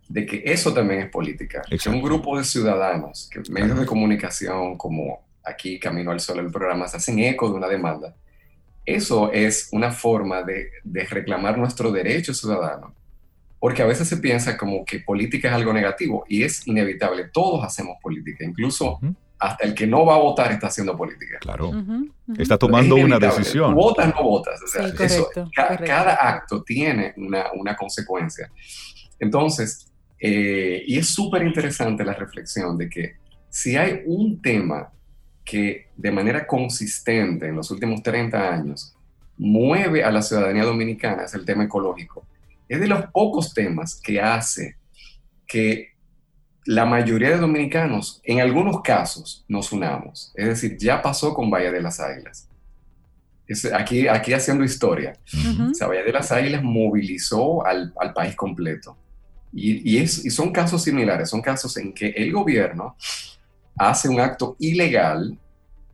de 0.09 0.27
que 0.27 0.43
eso 0.45 0.75
también 0.75 1.01
es 1.03 1.09
política. 1.09 1.63
Es 1.71 1.87
un 1.87 2.03
grupo 2.03 2.37
de 2.37 2.45
ciudadanos, 2.45 3.31
que 3.33 3.41
medios 3.51 3.79
de 3.79 3.87
comunicación 3.87 4.77
como 4.77 5.21
aquí 5.45 5.79
Camino 5.79 6.11
al 6.11 6.21
Sol, 6.21 6.41
el 6.41 6.51
programa, 6.51 6.89
se 6.89 6.97
hacen 6.97 7.19
eco 7.21 7.49
de 7.49 7.57
una 7.57 7.69
demanda. 7.69 8.15
Eso 8.85 9.31
es 9.33 9.69
una 9.73 9.93
forma 9.93 10.43
de, 10.43 10.71
reclamar 11.09 11.59
nuestro 11.59 11.93
derecho 11.93 12.35
ciudadano, 12.35 12.95
porque 13.61 13.83
a 13.83 13.87
veces 13.87 14.09
se 14.09 14.17
piensa 14.17 14.57
como 14.57 14.85
que 14.85 15.01
política 15.01 15.49
es 15.49 15.55
algo 15.55 15.73
negativo 15.73 16.25
y 16.29 16.43
es 16.43 16.67
inevitable. 16.67 17.29
Todos 17.33 17.65
hacemos 17.65 17.97
política, 18.03 18.45
incluso 18.45 18.99
hasta 19.41 19.65
el 19.65 19.75
que 19.75 19.87
no 19.87 20.05
va 20.05 20.17
a 20.17 20.19
votar 20.19 20.53
está 20.53 20.67
haciendo 20.67 20.95
política. 20.97 21.39
Claro. 21.41 21.73
Está 22.37 22.59
tomando 22.59 22.95
una 22.97 23.19
decisión. 23.19 23.75
Votas 23.75 24.15
no 24.15 24.23
votas. 24.23 24.61
O 24.63 24.67
sea, 24.67 24.93
cada 25.85 26.15
acto 26.15 26.63
tiene 26.63 27.15
una, 27.17 27.75
consecuencia. 27.77 28.51
Entonces, 29.19 29.91
eh, 30.19 30.83
y 30.87 30.99
es 30.99 31.09
súper 31.09 31.43
interesante 31.43 32.05
la 32.05 32.13
reflexión 32.13 32.77
de 32.77 32.91
que 32.91 33.17
si 33.49 33.77
hay 33.77 34.03
un 34.05 34.43
tema 34.43 34.91
que 35.43 35.89
de 35.97 36.11
manera 36.13 36.47
consistente 36.47 37.49
en 37.49 37.57
los 37.57 37.71
últimos 37.71 38.03
30 38.03 38.55
años 38.55 38.95
mueve 39.39 40.05
a 40.05 40.11
la 40.11 40.21
ciudadanía 40.21 40.65
dominicana, 40.65 41.25
es 41.25 41.33
el 41.33 41.47
tema 41.47 41.65
ecológico. 41.65 42.27
Es 42.69 42.79
de 42.79 42.87
los 42.87 43.07
pocos 43.07 43.55
temas 43.55 43.99
que 44.01 44.21
hace 44.21 44.77
que 45.47 45.90
la 46.65 46.85
mayoría 46.85 47.31
de 47.31 47.39
dominicanos, 47.39 48.21
en 48.25 48.41
algunos 48.41 48.83
casos, 48.83 49.45
nos 49.49 49.73
unamos. 49.73 50.33
Es 50.35 50.47
decir, 50.47 50.77
ya 50.79 51.01
pasó 51.01 51.35
con 51.35 51.51
Valle 51.51 51.71
de 51.73 51.83
las 51.83 52.01
Águilas. 52.01 52.49
aquí, 53.75 54.07
aquí 54.07 54.33
haciendo 54.33 54.65
historia. 54.65 55.15
o 55.71 55.75
sea, 55.75 55.87
Valle 55.87 56.05
de 56.05 56.13
las 56.13 56.31
Águilas 56.33 56.63
movilizó 56.63 57.65
al, 57.65 57.93
país 58.15 58.37
completo. 58.37 58.97
Y, 59.53 59.99
es, 59.99 60.25
y 60.25 60.31
son 60.31 60.53
casos 60.53 60.85
similares, 60.85 61.29
son 61.29 61.43
casos 61.43 61.77
en 61.77 61.93
que 61.93 62.11
el 62.11 62.33
gobierno 62.33 62.97
hace 63.77 64.09
un 64.09 64.21
acto 64.21 64.55
ilegal 64.61 65.37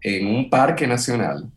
en 0.03 0.27
un 0.27 0.51
parque 0.51 0.87
nacional, 0.87 1.51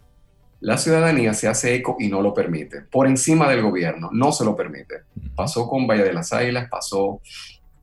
la 0.62 0.78
ciudadanía 0.78 1.34
se 1.34 1.48
hace 1.48 1.76
eco 1.76 1.98
y 2.00 2.08
no 2.08 2.22
lo 2.22 2.34
permite, 2.34 2.82
por 2.82 3.08
encima 3.08 3.50
del 3.50 3.62
gobierno, 3.62 4.10
no 4.12 4.32
se 4.32 4.44
lo 4.44 4.56
permite. 4.56 5.04
Pasó 5.36 5.68
con 5.68 5.88
Valle 5.88 6.04
de 6.04 6.14
las 6.14 6.34
Águilas, 6.34 6.68
pasó 6.70 7.22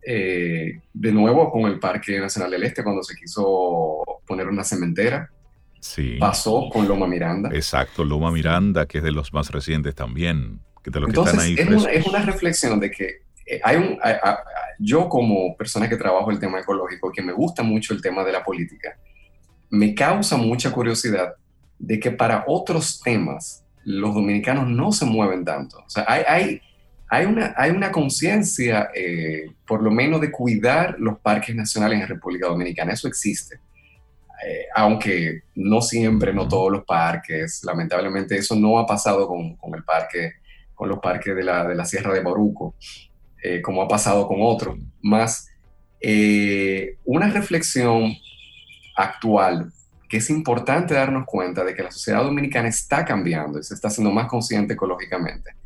eh, 0.08 0.80
de 0.92 1.12
nuevo 1.12 1.50
con 1.50 1.62
el 1.62 1.80
Parque 1.80 2.20
Nacional 2.20 2.52
del 2.52 2.62
Este 2.62 2.84
cuando 2.84 3.02
se 3.02 3.16
quiso 3.16 4.04
poner 4.24 4.46
una 4.46 4.62
cementera. 4.62 5.28
Sí. 5.80 6.16
Pasó 6.20 6.68
con 6.72 6.86
Loma 6.86 7.08
Miranda. 7.08 7.50
Exacto, 7.52 8.04
Loma 8.04 8.30
Miranda, 8.30 8.86
que 8.86 8.98
es 8.98 9.04
de 9.04 9.10
los 9.10 9.32
más 9.32 9.50
recientes 9.50 9.96
también. 9.96 10.60
Que 10.84 10.92
de 10.92 11.00
Entonces, 11.00 11.58
es, 11.58 12.06
una, 12.06 12.22
reflexión 12.22 12.78
de 12.78 12.92
que 12.92 13.22
eh, 13.46 13.60
hay 13.64 13.76
un, 13.76 13.98
yo 14.78 15.08
como 15.08 15.56
persona 15.56 15.88
que 15.88 15.96
trabajo 15.96 16.30
el 16.30 16.38
tema 16.38 16.60
ecológico, 16.60 17.10
que 17.10 17.22
me 17.22 17.32
gusta 17.32 17.64
mucho 17.64 17.92
el 17.92 18.00
tema 18.00 18.22
de 18.22 18.30
la 18.30 18.44
política, 18.44 18.96
me 19.70 19.92
causa 19.92 20.36
mucha 20.36 20.70
curiosidad 20.70 21.34
de 21.80 21.98
que 21.98 22.12
para 22.12 22.44
otros 22.46 23.00
temas 23.00 23.64
los 23.82 24.14
dominicanos 24.14 24.68
no 24.68 24.92
se 24.92 25.04
mueven 25.04 25.44
tanto. 25.44 25.78
O 25.78 25.90
sea, 25.90 26.04
hay, 26.06 26.22
hay 26.28 26.60
hay 27.08 27.26
una, 27.26 27.54
hay 27.56 27.70
una 27.70 27.92
conciencia, 27.92 28.90
eh, 28.94 29.52
por 29.66 29.82
lo 29.82 29.90
menos, 29.90 30.20
de 30.20 30.30
cuidar 30.30 30.96
los 30.98 31.18
parques 31.20 31.54
nacionales 31.54 32.00
en 32.00 32.08
República 32.08 32.48
Dominicana. 32.48 32.92
Eso 32.92 33.06
existe. 33.08 33.60
Eh, 34.46 34.66
aunque 34.74 35.42
no 35.54 35.80
siempre, 35.80 36.32
no 36.32 36.48
todos 36.48 36.72
los 36.72 36.84
parques. 36.84 37.62
Lamentablemente 37.64 38.36
eso 38.36 38.56
no 38.56 38.78
ha 38.78 38.86
pasado 38.86 39.28
con, 39.28 39.56
con 39.56 39.74
el 39.74 39.84
parque, 39.84 40.34
con 40.74 40.88
los 40.88 40.98
parques 40.98 41.34
de 41.34 41.44
la, 41.44 41.66
de 41.66 41.74
la 41.74 41.84
Sierra 41.84 42.12
de 42.12 42.20
Boruco, 42.20 42.74
eh, 43.42 43.62
como 43.62 43.82
ha 43.82 43.88
pasado 43.88 44.26
con 44.26 44.38
otros. 44.40 44.76
Más 45.02 45.48
una 47.04 47.28
reflexión 47.30 48.14
actual 48.96 49.72
que 50.08 50.18
es 50.18 50.30
importante 50.30 50.94
darnos 50.94 51.24
cuenta 51.26 51.64
de 51.64 51.74
que 51.74 51.82
la 51.82 51.90
sociedad 51.90 52.22
dominicana 52.22 52.68
está 52.68 53.04
cambiando 53.04 53.58
y 53.58 53.64
se 53.64 53.74
está 53.74 53.88
haciendo 53.88 54.12
más 54.12 54.28
consciente 54.28 54.74
ecológicamente. 54.74 55.56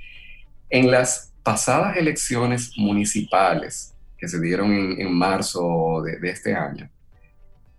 En 0.70 0.90
las 0.90 1.29
pasadas 1.42 1.96
elecciones 1.96 2.72
municipales 2.76 3.94
que 4.16 4.28
se 4.28 4.40
dieron 4.40 4.70
en, 4.72 5.12
marzo 5.12 6.02
de, 6.02 6.30
este 6.30 6.54
año, 6.54 6.90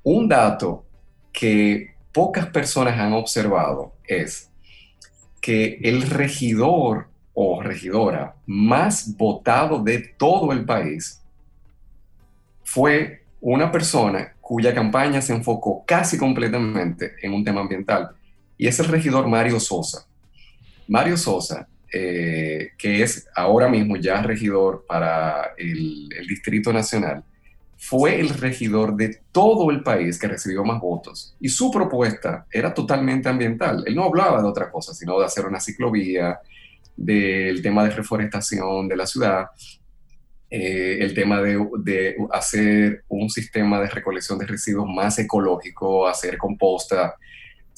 un 0.04 0.28
dato 0.28 0.86
que 1.32 1.94
pocas 2.12 2.48
personas 2.48 3.00
han 3.00 3.14
observado 3.14 3.94
es 4.04 4.50
que 5.40 5.80
el 5.84 6.02
regidor 6.04 7.08
o 7.34 7.62
regidora 7.62 8.36
más 8.46 9.16
votado 9.16 9.82
de 9.84 10.00
todo 10.18 10.52
el 10.52 10.66
país 10.66 11.22
fue 12.64 13.24
una 13.40 13.72
persona 13.72 14.34
cuya 14.40 14.74
campaña 14.74 15.22
se 15.22 15.34
enfocó 15.34 15.84
casi 15.86 16.18
completamente 16.18 17.14
en 17.22 17.34
un 17.34 17.44
tema 17.44 17.62
ambiental 17.62 18.12
y 18.58 18.68
es 18.68 18.80
el 18.80 18.88
regidor 18.88 19.28
Mario 19.28 19.60
Sosa. 19.60 20.06
Mario 20.88 21.18
Sosa 21.18 21.68
eh, 21.94 22.72
que 22.78 23.04
es 23.04 23.28
ahora 23.36 23.68
mismo 23.68 23.98
ya 23.98 24.22
regidor 24.22 24.86
para 24.88 25.54
el, 25.58 26.08
Distrito 26.28 26.72
Nacional, 26.72 27.24
fue 27.78 28.20
el 28.20 28.30
regidor 28.30 28.96
de 28.96 29.22
todo 29.32 29.72
el 29.72 29.84
país 29.84 30.20
que 30.20 30.28
recibió 30.28 30.64
más 30.64 30.80
votos. 30.80 31.36
Y 31.40 31.50
su 31.50 31.72
propuesta 31.72 32.46
era 32.52 32.74
totalmente 32.74 33.28
ambiental. 33.28 33.84
Él 33.86 33.96
no 33.96 34.06
hablaba 34.06 34.42
de 34.42 34.48
otra 34.48 34.72
cosa, 34.72 34.94
sino 34.94 35.20
de 35.20 35.26
hacer 35.26 35.46
una 35.46 35.60
ciclovía, 35.60 36.40
del 36.96 37.62
tema 37.62 37.84
de 37.84 37.90
reforestación 37.92 38.88
de 38.88 38.96
la 38.96 39.08
ciudad, 39.08 39.48
eh, 40.50 40.98
el 41.00 41.14
tema 41.14 41.42
de, 41.42 41.66
de, 41.80 42.16
hacer 42.32 43.04
un 43.08 43.30
sistema 43.30 43.80
de 43.80 43.90
recolección 43.90 44.38
de 44.38 44.46
residuos 44.46 44.88
más 44.88 45.18
ecológico, 45.18 46.08
hacer 46.08 46.38
composta, 46.38 47.16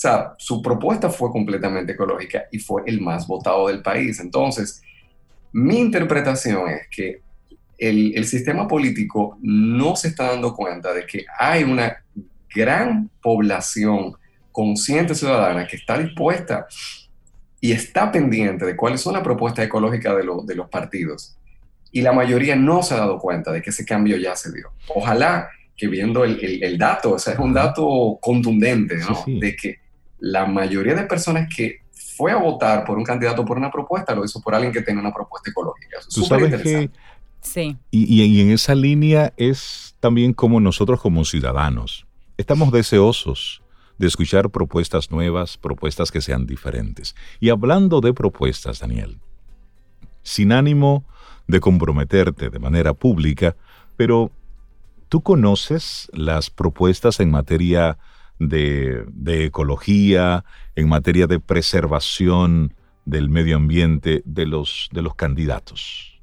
sea, 0.09 0.33
su 0.37 0.61
propuesta 0.61 1.09
fue 1.09 1.31
completamente 1.31 1.93
ecológica 1.93 2.43
y 2.51 2.59
fue 2.59 2.83
el 2.85 3.01
más 3.01 3.27
votado 3.27 3.67
del 3.67 3.81
país. 3.81 4.19
Entonces, 4.19 4.81
mi 5.53 5.79
interpretación 5.79 6.69
es 6.69 6.87
que 6.89 7.21
el, 7.77 8.13
el, 8.15 8.25
sistema 8.25 8.67
político 8.67 9.37
no 9.41 9.95
se 9.95 10.09
está 10.09 10.29
dando 10.31 10.55
cuenta 10.55 10.93
de 10.93 11.05
que 11.05 11.25
hay 11.37 11.63
una 11.63 12.03
gran 12.53 13.09
población 13.21 14.13
consciente 14.51 15.15
ciudadana 15.15 15.67
que 15.67 15.77
está 15.77 15.97
dispuesta 15.97 16.67
y 17.59 17.71
está 17.71 18.11
pendiente 18.11 18.65
de 18.65 18.75
cuáles 18.75 19.01
son 19.01 19.13
las 19.13 19.23
propuestas 19.23 19.65
ecológicas 19.65 20.15
de, 20.17 20.23
de 20.45 20.55
los 20.55 20.69
partidos. 20.69 21.37
Y 21.91 22.01
la 22.01 22.11
mayoría 22.11 22.55
no 22.55 22.83
se 22.83 22.93
ha 22.93 22.97
dado 22.97 23.19
cuenta 23.19 23.51
de 23.51 23.61
que 23.61 23.69
ese 23.69 23.85
cambio 23.85 24.17
ya 24.17 24.35
se 24.35 24.51
dio. 24.51 24.71
Ojalá 24.93 25.49
que 25.75 25.87
viendo 25.87 26.23
el, 26.23 26.63
el, 26.63 26.77
dato, 26.77 27.13
o 27.13 27.19
sea, 27.19 27.33
es 27.33 27.39
un 27.39 27.53
dato 27.53 28.17
contundente, 28.21 28.97
¿no? 28.97 29.23
De 29.39 29.55
que 29.55 29.82
la 30.23 30.45
mayoría 30.45 30.95
de 30.95 31.03
personas 31.03 31.53
que 31.53 31.81
fue 31.91 32.31
a 32.31 32.37
votar 32.37 32.85
por 32.85 32.97
un 32.97 33.03
candidato 33.03 33.43
por 33.43 33.57
una 33.57 33.69
propuesta 33.69 34.15
lo 34.15 34.23
hizo 34.23 34.41
por 34.41 34.55
alguien 34.55 34.71
que 34.71 34.81
tiene 34.81 35.01
una 35.01 35.13
propuesta 35.13 35.51
ecológica. 35.51 35.97
Tú 36.13 36.23
sabes 36.23 36.61
que 36.61 36.89
sí. 37.41 37.77
Y, 37.91 38.23
y, 38.23 38.39
en 38.39 38.51
esa 38.51 38.73
línea 38.73 39.33
es 39.35 39.97
también 39.99 40.31
como 40.31 40.61
nosotros 40.61 41.01
como 41.01 41.25
ciudadanos 41.25 42.05
estamos 42.37 42.71
deseosos 42.71 43.63
de 43.97 44.07
escuchar 44.07 44.49
propuestas 44.49 45.11
nuevas, 45.11 45.57
propuestas 45.57 46.09
que 46.09 46.21
sean 46.21 46.47
diferentes. 46.47 47.15
Y 47.41 47.49
hablando 47.49 47.99
de 47.99 48.13
propuestas, 48.13 48.79
Daniel, 48.79 49.19
sin 50.21 50.53
ánimo 50.53 51.03
de 51.47 51.59
comprometerte 51.59 52.49
de 52.49 52.59
manera 52.59 52.93
pública, 52.93 53.57
pero 53.97 54.31
¿tú 55.09 55.21
conoces 55.21 56.09
las 56.13 56.49
propuestas 56.49 57.19
en 57.19 57.29
materia 57.29 57.97
de, 58.49 59.05
ecología, 59.45 60.43
en 60.75 60.89
materia 60.89 61.27
de 61.27 61.39
preservación 61.39 62.73
del 63.05 63.29
medio 63.29 63.57
ambiente 63.57 64.21
de 64.25 64.45
los, 64.45 64.89
de 64.91 65.01
los 65.01 65.15
candidatos? 65.15 66.19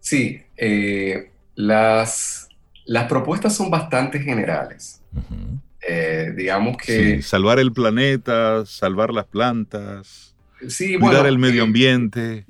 Sí, 0.00 0.42
eh, 0.56 1.30
las, 1.54 2.48
las 2.84 3.08
propuestas 3.08 3.56
son 3.56 3.70
bastante 3.70 4.20
generales. 4.20 5.02
Eh, 5.86 6.32
digamos 6.36 6.76
que... 6.76 7.22
salvar 7.22 7.58
el 7.58 7.72
planeta, 7.72 8.64
salvar 8.66 9.12
las 9.12 9.26
plantas, 9.26 10.34
cuidar 11.00 11.26
el 11.26 11.38
medio 11.38 11.62
eh, 11.62 11.66
ambiente. 11.66 12.46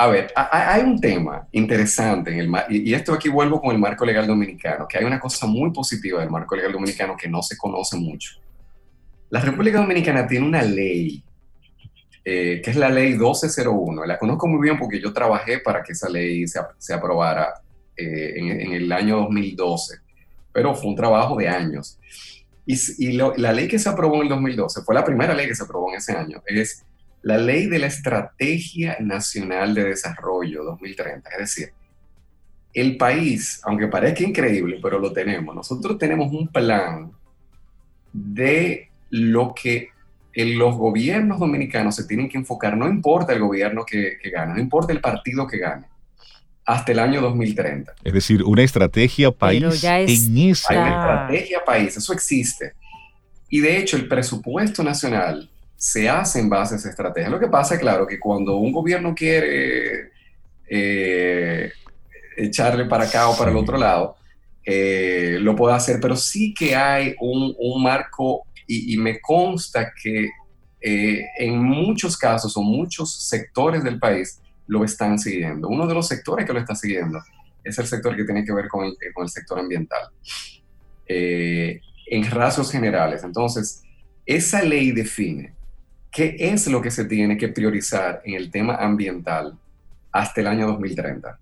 A 0.00 0.06
ver, 0.06 0.32
hay 0.34 0.80
un 0.80 0.98
tema 0.98 1.46
interesante, 1.52 2.32
en 2.32 2.40
el, 2.40 2.50
y 2.70 2.94
esto 2.94 3.12
aquí 3.12 3.28
vuelvo 3.28 3.60
con 3.60 3.72
el 3.72 3.78
marco 3.78 4.06
legal 4.06 4.26
dominicano, 4.26 4.88
que 4.88 4.96
hay 4.96 5.04
una 5.04 5.20
cosa 5.20 5.46
muy 5.46 5.70
positiva 5.72 6.20
del 6.20 6.30
marco 6.30 6.56
legal 6.56 6.72
dominicano 6.72 7.14
que 7.18 7.28
no 7.28 7.42
se 7.42 7.58
conoce 7.58 7.98
mucho. 7.98 8.40
La 9.28 9.40
República 9.40 9.78
Dominicana 9.78 10.26
tiene 10.26 10.46
una 10.46 10.62
ley, 10.62 11.22
eh, 12.24 12.62
que 12.64 12.70
es 12.70 12.76
la 12.76 12.88
ley 12.88 13.10
1201. 13.10 14.06
La 14.06 14.18
conozco 14.18 14.46
muy 14.46 14.62
bien 14.62 14.78
porque 14.78 14.98
yo 14.98 15.12
trabajé 15.12 15.58
para 15.58 15.82
que 15.82 15.92
esa 15.92 16.08
ley 16.08 16.46
se, 16.48 16.94
aprobara 16.94 17.60
eh, 17.94 18.32
en, 18.36 18.72
el 18.72 18.90
año 18.92 19.18
2012, 19.18 19.98
pero 20.50 20.74
fue 20.74 20.88
un 20.88 20.96
trabajo 20.96 21.36
de 21.36 21.46
años. 21.46 21.98
Y, 22.64 23.12
la 23.12 23.52
ley 23.52 23.68
que 23.68 23.78
se 23.78 23.90
aprobó 23.90 24.16
en 24.16 24.22
el 24.22 24.28
2012 24.30 24.80
fue 24.80 24.94
la 24.94 25.04
primera 25.04 25.34
ley 25.34 25.46
que 25.46 25.54
se 25.54 25.64
aprobó 25.64 25.90
en 25.90 25.98
ese 25.98 26.12
año. 26.12 26.42
Es 26.46 26.86
la 27.22 27.38
ley 27.38 27.66
de 27.66 27.78
la 27.78 27.86
Estrategia 27.86 28.96
Nacional 29.00 29.74
de 29.74 29.84
Desarrollo 29.84 30.64
2030. 30.64 31.30
Es 31.30 31.38
decir, 31.38 31.72
el 32.72 32.96
país, 32.96 33.60
aunque 33.64 33.88
parezca 33.88 34.22
increíble, 34.22 34.78
pero 34.82 34.98
lo 34.98 35.12
tenemos, 35.12 35.54
nosotros 35.54 35.98
tenemos 35.98 36.32
un 36.32 36.48
plan 36.48 37.10
de 38.12 38.88
lo 39.10 39.54
que 39.54 39.88
en 40.32 40.58
los 40.58 40.76
gobiernos 40.76 41.40
dominicanos 41.40 41.96
se 41.96 42.04
tienen 42.04 42.28
que 42.28 42.38
enfocar, 42.38 42.76
no 42.76 42.88
importa 42.88 43.32
el 43.32 43.40
gobierno 43.40 43.84
que, 43.84 44.18
gane, 44.32 44.54
no 44.54 44.60
importa 44.60 44.92
el 44.92 45.00
partido 45.00 45.46
que 45.46 45.58
gane, 45.58 45.86
hasta 46.64 46.92
el 46.92 47.00
año 47.00 47.20
2030. 47.20 47.94
Es 48.04 48.12
decir, 48.12 48.44
una 48.44 48.62
estrategia 48.62 49.32
país 49.32 49.82
en 49.82 50.38
esa. 50.38 50.72
Hay 50.72 50.78
una 50.78 50.88
estrategia 50.88 51.64
país, 51.64 51.96
eso 51.96 52.12
existe. 52.12 52.74
Y 53.48 53.58
de 53.58 53.78
hecho, 53.78 53.96
el 53.96 54.06
presupuesto 54.06 54.84
nacional 54.84 55.50
se 55.80 56.10
hace 56.10 56.40
en 56.40 56.50
base 56.50 56.74
a 56.74 56.76
esa 56.76 56.90
estrategia. 56.90 57.30
Lo 57.30 57.40
que 57.40 57.48
pasa, 57.48 57.78
claro, 57.78 58.06
que 58.06 58.20
cuando 58.20 58.56
un 58.56 58.70
gobierno 58.70 59.14
quiere 59.14 60.10
eh, 60.68 61.72
echarle 62.36 62.84
para 62.84 63.04
acá 63.04 63.30
o 63.30 63.38
para 63.38 63.50
el 63.50 63.56
otro 63.56 63.78
lado, 63.78 64.16
eh, 64.62 65.38
lo 65.40 65.56
puede 65.56 65.74
hacer, 65.74 65.98
pero 65.98 66.16
sí 66.16 66.52
que 66.52 66.76
hay 66.76 67.14
un, 67.18 67.82
marco 67.82 68.42
y, 68.66 68.94
me 68.98 69.22
consta 69.22 69.90
que 69.94 70.28
eh, 70.82 71.24
en 71.38 71.58
muchos 71.58 72.14
casos 72.18 72.54
o 72.58 72.62
muchos 72.62 73.26
sectores 73.26 73.82
del 73.82 73.98
país 73.98 74.38
lo 74.66 74.84
están 74.84 75.18
siguiendo. 75.18 75.66
Uno 75.66 75.86
de 75.86 75.94
los 75.94 76.06
sectores 76.06 76.44
que 76.44 76.52
lo 76.52 76.58
está 76.58 76.74
siguiendo 76.74 77.22
es 77.64 77.78
el 77.78 77.86
sector 77.86 78.14
que 78.14 78.24
tiene 78.24 78.44
que 78.44 78.52
ver 78.52 78.68
con 78.68 78.84
el, 78.84 78.96
con 79.14 79.24
el 79.24 79.30
sector 79.30 79.58
ambiental. 79.58 80.10
en 81.06 82.30
rasgos 82.30 82.70
generales. 82.70 83.24
Entonces, 83.24 83.82
esa 84.26 84.62
ley 84.62 84.92
define 84.92 85.54
¿Qué 86.10 86.36
es 86.38 86.66
lo 86.66 86.82
que 86.82 86.90
se 86.90 87.04
tiene 87.04 87.36
que 87.36 87.48
priorizar 87.48 88.20
en 88.24 88.34
el 88.34 88.50
tema 88.50 88.76
ambiental 88.76 89.56
hasta 90.10 90.40
el 90.40 90.48
año 90.48 90.66
2030? 90.66 91.38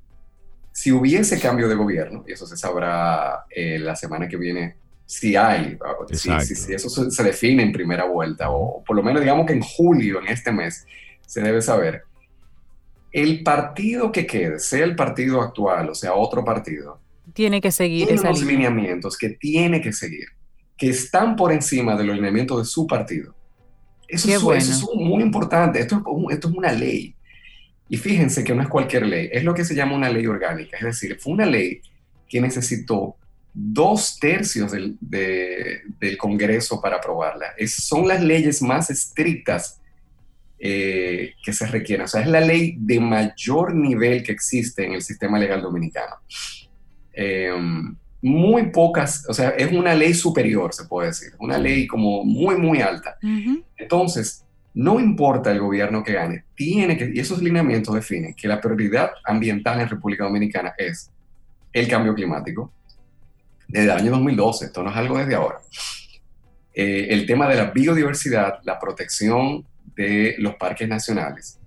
Si 0.73 0.93
hubiese 0.93 1.41
cambio 1.41 1.69
de 1.69 1.75
gobierno, 1.75 2.25
y 2.29 2.33
eso 2.33 2.47
se 2.47 2.57
sabrá 2.57 3.45
eh, 3.51 3.79
la 3.79 3.97
semana 3.97 4.29
que 4.29 4.37
viene, 4.37 4.77
si 5.07 5.37
hay, 5.37 5.79
si, 6.13 6.31
eso 6.75 7.11
se, 7.11 7.23
define 7.23 7.63
en 7.63 7.73
primera 7.73 8.05
vuelta, 8.05 8.51
o 8.51 8.85
por 8.85 8.95
lo 8.95 9.03
menos 9.03 9.23
digamos 9.23 9.47
que 9.47 9.55
en 9.55 9.63
julio, 9.63 10.21
en 10.21 10.29
este 10.29 10.53
mes, 10.53 10.87
se 11.27 11.41
debe 11.41 11.63
saber, 11.63 12.03
el 13.11 13.43
partido 13.43 14.13
que 14.13 14.27
quede, 14.27 14.59
sea 14.59 14.85
el 14.85 14.95
partido 14.95 15.41
actual 15.41 15.89
o 15.89 15.95
sea 15.95 16.13
otro 16.13 16.45
partido, 16.45 17.01
tiene 17.33 17.61
que 17.61 17.73
seguir 17.73 18.11
esos 18.11 18.43
lineamientos 18.43 19.17
que 19.17 19.31
tiene 19.31 19.81
que 19.81 19.93
seguir, 19.95 20.29
que 20.77 20.91
están 20.91 21.37
por 21.37 21.53
encima 21.53 21.97
de 21.97 22.05
los 22.05 22.17
lineamientos 22.17 22.59
de 22.59 22.65
su 22.67 22.87
partido. 22.87 23.35
Eso, 24.09 24.55
es, 24.55 24.85
muy 24.95 25.23
importante. 25.23 25.81
Esto 25.81 25.97
es, 25.97 26.35
esto 26.35 26.49
es 26.49 26.55
una 26.55 26.73
ley. 26.73 27.15
Y 27.91 27.97
fíjense 27.97 28.43
que 28.43 28.55
no 28.55 28.63
es 28.63 28.69
cualquier 28.69 29.07
ley, 29.07 29.29
es 29.33 29.45
lo 29.45 29.55
que 29.55 29.65
se 29.65 29.75
llama 29.75 29.97
una 29.97 30.11
ley 30.11 30.27
orgánica. 30.27 30.79
Es 30.79 30.85
decir, 30.85 31.19
fue 31.21 31.35
una 31.35 31.47
ley 31.47 31.81
que 32.29 32.41
necesitó 32.41 33.17
dos 33.55 34.19
tercios 34.19 34.73
del, 34.73 34.97
del 35.01 36.19
Congreso 36.19 36.81
para 36.81 36.97
aprobarla. 36.97 37.47
Es, 37.57 37.75
son 37.75 38.07
las 38.07 38.23
leyes 38.23 38.63
más 38.63 38.91
estrictas 38.91 39.81
eh, 40.59 41.35
que 41.43 41.53
se 41.53 41.67
requieren. 41.67 42.05
O 42.05 42.09
sea, 42.09 42.21
es 42.21 42.29
la 42.29 42.41
ley 42.41 42.77
de 42.79 43.01
mayor 43.01 43.75
nivel 43.75 44.23
que 44.23 44.33
existe 44.33 44.85
en 44.85 44.93
el 44.93 45.03
sistema 45.03 45.39
legal 45.39 45.63
dominicano. 45.63 46.17
Eh, 47.13 47.53
muy 48.21 48.71
pocas, 48.71 49.25
o 49.29 49.35
sea, 49.35 49.51
es 49.51 49.71
una 49.73 49.95
ley 49.95 50.13
superior, 50.15 50.75
se 50.75 50.85
puede 50.87 51.09
decir, 51.09 51.33
una 51.39 51.59
ley 51.59 51.87
como 51.87 52.25
muy, 52.25 52.57
muy 52.57 52.81
alta. 52.81 53.17
Entonces, 53.89 54.45
no 54.75 55.01
importa 55.01 55.51
el 55.51 55.61
gobierno 55.61 56.05
que 56.05 56.13
gane, 56.13 56.45
tiene 56.55 56.99
que, 56.99 57.11
y 57.15 57.21
esos 57.21 57.41
lineamientos 57.41 57.95
definen 57.95 58.35
que 58.35 58.47
la 58.47 58.61
prioridad 58.61 59.13
ambiental 59.25 59.81
en 59.81 59.89
República 59.89 60.25
Dominicana 60.25 60.75
es 60.77 61.11
el 61.73 61.89
cambio 61.89 62.15
climático. 62.15 62.71
Desde 63.67 63.87
el 63.87 63.91
año 63.93 64.11
2012, 64.11 64.67
esto 64.67 64.83
no 64.83 64.91
es 64.91 64.97
algo 64.97 65.17
desde 65.17 65.37
ahora. 65.37 65.57
Eh, 66.75 67.07
el 67.09 67.25
tema 67.25 67.49
de 67.49 67.57
la 67.57 67.71
biodiversidad, 67.71 68.59
la 68.65 68.79
protección 68.79 69.65
de 69.97 70.35
los 70.37 70.57
parques 70.57 70.87
nacionales 70.87 71.59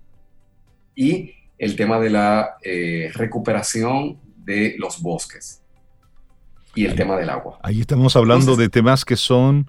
y 0.94 1.34
el 1.58 1.74
tema 1.74 1.98
de 1.98 2.10
la 2.10 2.56
eh, 2.62 3.10
recuperación 3.14 4.16
de 4.36 4.76
los 4.78 5.02
bosques 5.02 5.60
y 6.76 6.84
el 6.84 6.94
tema 6.94 7.16
del 7.16 7.30
agua. 7.30 7.58
Ahí 7.64 7.80
estamos 7.80 8.14
hablando 8.14 8.54
de 8.54 8.68
temas 8.68 9.04
que 9.04 9.16
son 9.16 9.68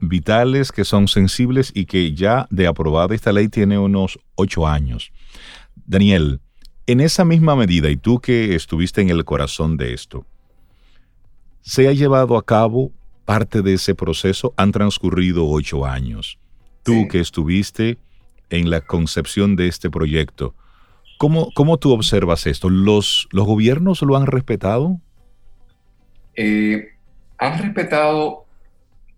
vitales, 0.00 0.72
que 0.72 0.84
son 0.84 1.08
sensibles 1.08 1.72
y 1.74 1.86
que 1.86 2.14
ya 2.14 2.46
de 2.50 2.66
aprobada 2.66 3.14
esta 3.14 3.32
ley 3.32 3.48
tiene 3.48 3.78
unos 3.78 4.18
ocho 4.34 4.66
años. 4.66 5.12
Daniel, 5.86 6.40
en 6.86 7.00
esa 7.00 7.24
misma 7.24 7.56
medida, 7.56 7.90
y 7.90 7.96
tú 7.96 8.20
que 8.20 8.54
estuviste 8.54 9.00
en 9.00 9.10
el 9.10 9.24
corazón 9.24 9.76
de 9.76 9.92
esto, 9.92 10.26
¿se 11.60 11.88
ha 11.88 11.92
llevado 11.92 12.36
a 12.36 12.44
cabo 12.44 12.92
parte 13.24 13.62
de 13.62 13.74
ese 13.74 13.94
proceso? 13.94 14.54
Han 14.56 14.72
transcurrido 14.72 15.48
ocho 15.48 15.86
años. 15.86 16.38
Tú 16.82 17.08
que 17.08 17.20
estuviste 17.20 17.98
en 18.48 18.70
la 18.70 18.80
concepción 18.80 19.54
de 19.54 19.68
este 19.68 19.90
proyecto, 19.90 20.54
¿cómo, 21.18 21.50
cómo 21.54 21.76
tú 21.76 21.92
observas 21.92 22.46
esto? 22.46 22.70
¿Los, 22.70 23.28
¿Los 23.30 23.46
gobiernos 23.46 24.02
lo 24.02 24.16
han 24.16 24.26
respetado? 24.26 24.98
eh, 26.34 26.94
han 27.38 27.62
respetado 27.62 28.46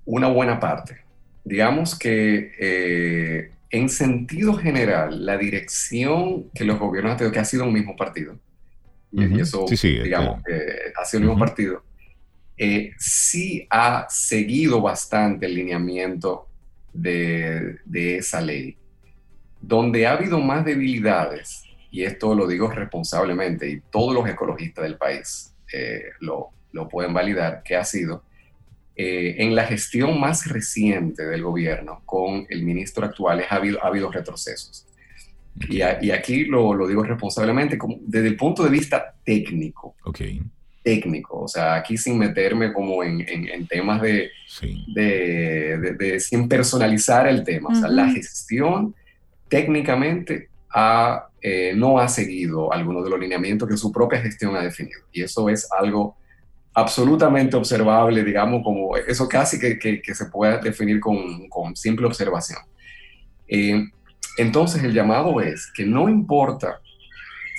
una 0.04 0.28
buena 0.28 0.60
parte. 0.60 0.98
Digamos 1.44 1.98
que 1.98 2.52
eh, 2.58 3.50
en 3.70 3.88
sentido 3.88 4.54
general, 4.54 5.24
la 5.24 5.36
dirección 5.36 6.50
que 6.54 6.64
los 6.64 6.78
gobiernos 6.78 7.12
han 7.12 7.18
tenido, 7.18 7.32
que 7.32 7.38
ha 7.40 7.44
sido 7.44 7.64
un 7.64 7.72
mismo 7.72 7.96
partido, 7.96 8.38
y 9.10 9.40
eso, 9.40 9.66
digamos, 9.82 10.42
que 10.42 10.92
ha 10.96 11.04
sido 11.04 11.22
el 11.22 11.28
mismo 11.28 11.38
partido, 11.38 11.82
eh, 12.56 12.92
sí 12.98 13.66
ha 13.70 14.06
seguido 14.08 14.80
bastante 14.80 15.46
el 15.46 15.54
lineamiento 15.54 16.48
de, 16.92 17.78
esa 17.92 18.40
ley. 18.40 18.76
Donde 19.60 20.06
ha 20.06 20.12
habido 20.12 20.38
más 20.38 20.64
debilidades, 20.64 21.64
y 21.90 22.04
esto 22.04 22.34
lo 22.34 22.46
digo 22.46 22.70
responsablemente, 22.70 23.68
y 23.68 23.80
todos 23.90 24.14
los 24.14 24.28
ecologistas 24.28 24.84
del 24.84 24.96
país 24.96 25.54
eh, 25.72 26.04
lo, 26.20 26.50
lo 26.72 26.88
pueden 26.88 27.12
validar, 27.14 27.62
que 27.62 27.76
ha 27.76 27.84
sido 27.84 28.22
eh, 28.94 29.36
en 29.38 29.54
la 29.54 29.64
gestión 29.64 30.20
más 30.20 30.46
reciente 30.46 31.24
del 31.24 31.42
gobierno 31.42 32.02
con 32.04 32.46
el 32.50 32.62
ministro 32.62 33.06
actual 33.06 33.42
ha 33.48 33.56
habido, 33.56 33.82
ha 33.82 33.88
habido 33.88 34.10
retrocesos. 34.10 34.86
Y, 35.68 35.80
aquí 35.82 36.44
lo, 36.44 36.74
lo, 36.74 36.86
digo 36.86 37.02
responsablemente 37.02 37.78
como, 37.78 37.98
desde 38.00 38.28
el 38.28 38.36
punto 38.36 38.64
de 38.64 38.70
vista 38.70 39.14
técnico. 39.24 39.94
Okay. 40.04 40.42
Técnico, 40.82 41.42
o 41.42 41.48
sea, 41.48 41.76
aquí 41.76 41.96
sin 41.96 42.18
meterme 42.18 42.72
como 42.72 43.04
en, 43.04 43.20
en, 43.28 43.66
temas 43.68 44.02
de, 44.02 44.30
de, 44.88 45.94
de, 45.96 46.20
sin 46.20 46.48
personalizar 46.48 47.28
el 47.28 47.44
tema. 47.44 47.70
O 47.70 47.74
sea, 47.74 47.88
la 47.88 48.08
gestión 48.10 48.94
técnicamente 49.48 50.48
ha, 50.70 51.28
eh, 51.40 51.72
no 51.76 51.98
ha 51.98 52.08
seguido 52.08 52.72
algunos 52.72 53.04
de 53.04 53.10
los 53.10 53.20
lineamientos 53.20 53.68
que 53.68 53.76
su 53.76 53.92
propia 53.92 54.20
gestión 54.20 54.56
ha 54.56 54.62
definido. 54.62 55.00
Y 55.12 55.22
eso 55.22 55.48
es 55.48 55.68
algo 55.70 56.16
absolutamente 56.74 57.56
observable, 57.56 58.24
digamos, 58.24 58.62
como 58.62 58.96
eso 58.96 59.28
casi 59.28 59.58
que, 59.58 59.78
que, 59.78 60.14
se 60.14 60.26
puede 60.26 60.58
definir 60.60 61.00
con, 61.00 61.48
con 61.48 61.76
simple 61.76 62.06
observación. 62.06 62.60
Eh, 63.48 63.84
entonces 64.38 64.82
el 64.82 64.94
llamado 64.94 65.40
es 65.40 65.70
que 65.74 65.84
no 65.84 66.08
importa 66.08 66.80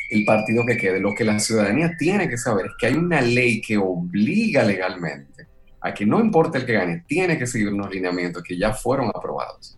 el 0.09 0.25
partido 0.25 0.63
que 0.65 0.77
quede, 0.77 0.99
lo 0.99 1.13
que 1.15 1.23
la 1.23 1.39
ciudadanía 1.39 1.95
tiene 1.97 2.29
que 2.29 2.37
saber 2.37 2.67
es 2.67 2.71
que 2.77 2.87
hay 2.87 2.95
una 2.95 3.21
ley 3.21 3.61
que 3.61 3.77
obliga 3.77 4.63
legalmente 4.63 5.47
a 5.81 5.93
que 5.93 6.05
no 6.05 6.19
importa 6.19 6.57
el 6.57 6.65
que 6.65 6.73
gane, 6.73 7.03
tiene 7.07 7.37
que 7.37 7.45
seguir 7.45 7.69
unos 7.69 7.91
lineamientos 7.91 8.41
que 8.41 8.57
ya 8.57 8.73
fueron 8.73 9.09
aprobados. 9.09 9.77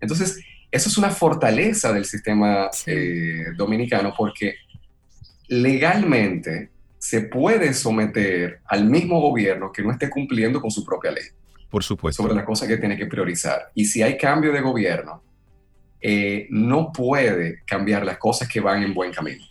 Entonces, 0.00 0.40
eso 0.70 0.88
es 0.88 0.96
una 0.96 1.10
fortaleza 1.10 1.92
del 1.92 2.04
sistema 2.04 2.70
eh, 2.86 3.46
dominicano 3.56 4.14
porque 4.16 4.54
legalmente 5.48 6.70
se 7.00 7.22
puede 7.22 7.72
someter 7.72 8.60
al 8.66 8.84
mismo 8.84 9.20
gobierno 9.22 9.72
que 9.72 9.82
no 9.82 9.90
esté 9.90 10.10
cumpliendo 10.10 10.60
con 10.60 10.70
su 10.70 10.84
propia 10.84 11.10
ley. 11.10 11.24
Por 11.70 11.82
supuesto. 11.82 12.22
Sobre 12.22 12.34
las 12.34 12.44
cosas 12.44 12.68
que 12.68 12.76
tiene 12.76 12.96
que 12.96 13.06
priorizar. 13.06 13.70
Y 13.74 13.86
si 13.86 14.02
hay 14.02 14.18
cambio 14.18 14.52
de 14.52 14.60
gobierno, 14.60 15.22
eh, 15.98 16.46
no 16.50 16.92
puede 16.92 17.62
cambiar 17.64 18.04
las 18.04 18.18
cosas 18.18 18.46
que 18.48 18.60
van 18.60 18.82
en 18.82 18.92
buen 18.92 19.12
camino. 19.12 19.42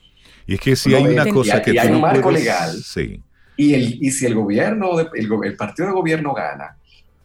Y 0.46 0.54
es 0.54 0.60
que 0.60 0.76
si 0.76 0.94
hay 0.94 1.04
una 1.04 1.26
cosa 1.26 1.60
que... 1.60 1.74
Y 1.74 1.80
hay 1.80 1.90
un 1.90 2.02
marco 2.02 2.30
legal. 2.30 2.72
Sí. 2.84 3.20
Y, 3.58 3.74
el, 3.74 3.98
y 4.00 4.12
si 4.12 4.28
el 4.28 4.36
gobierno, 4.36 5.00
el, 5.00 5.56
partido 5.58 5.88
de 5.88 5.94
gobierno 5.96 6.36
gana, 6.36 6.78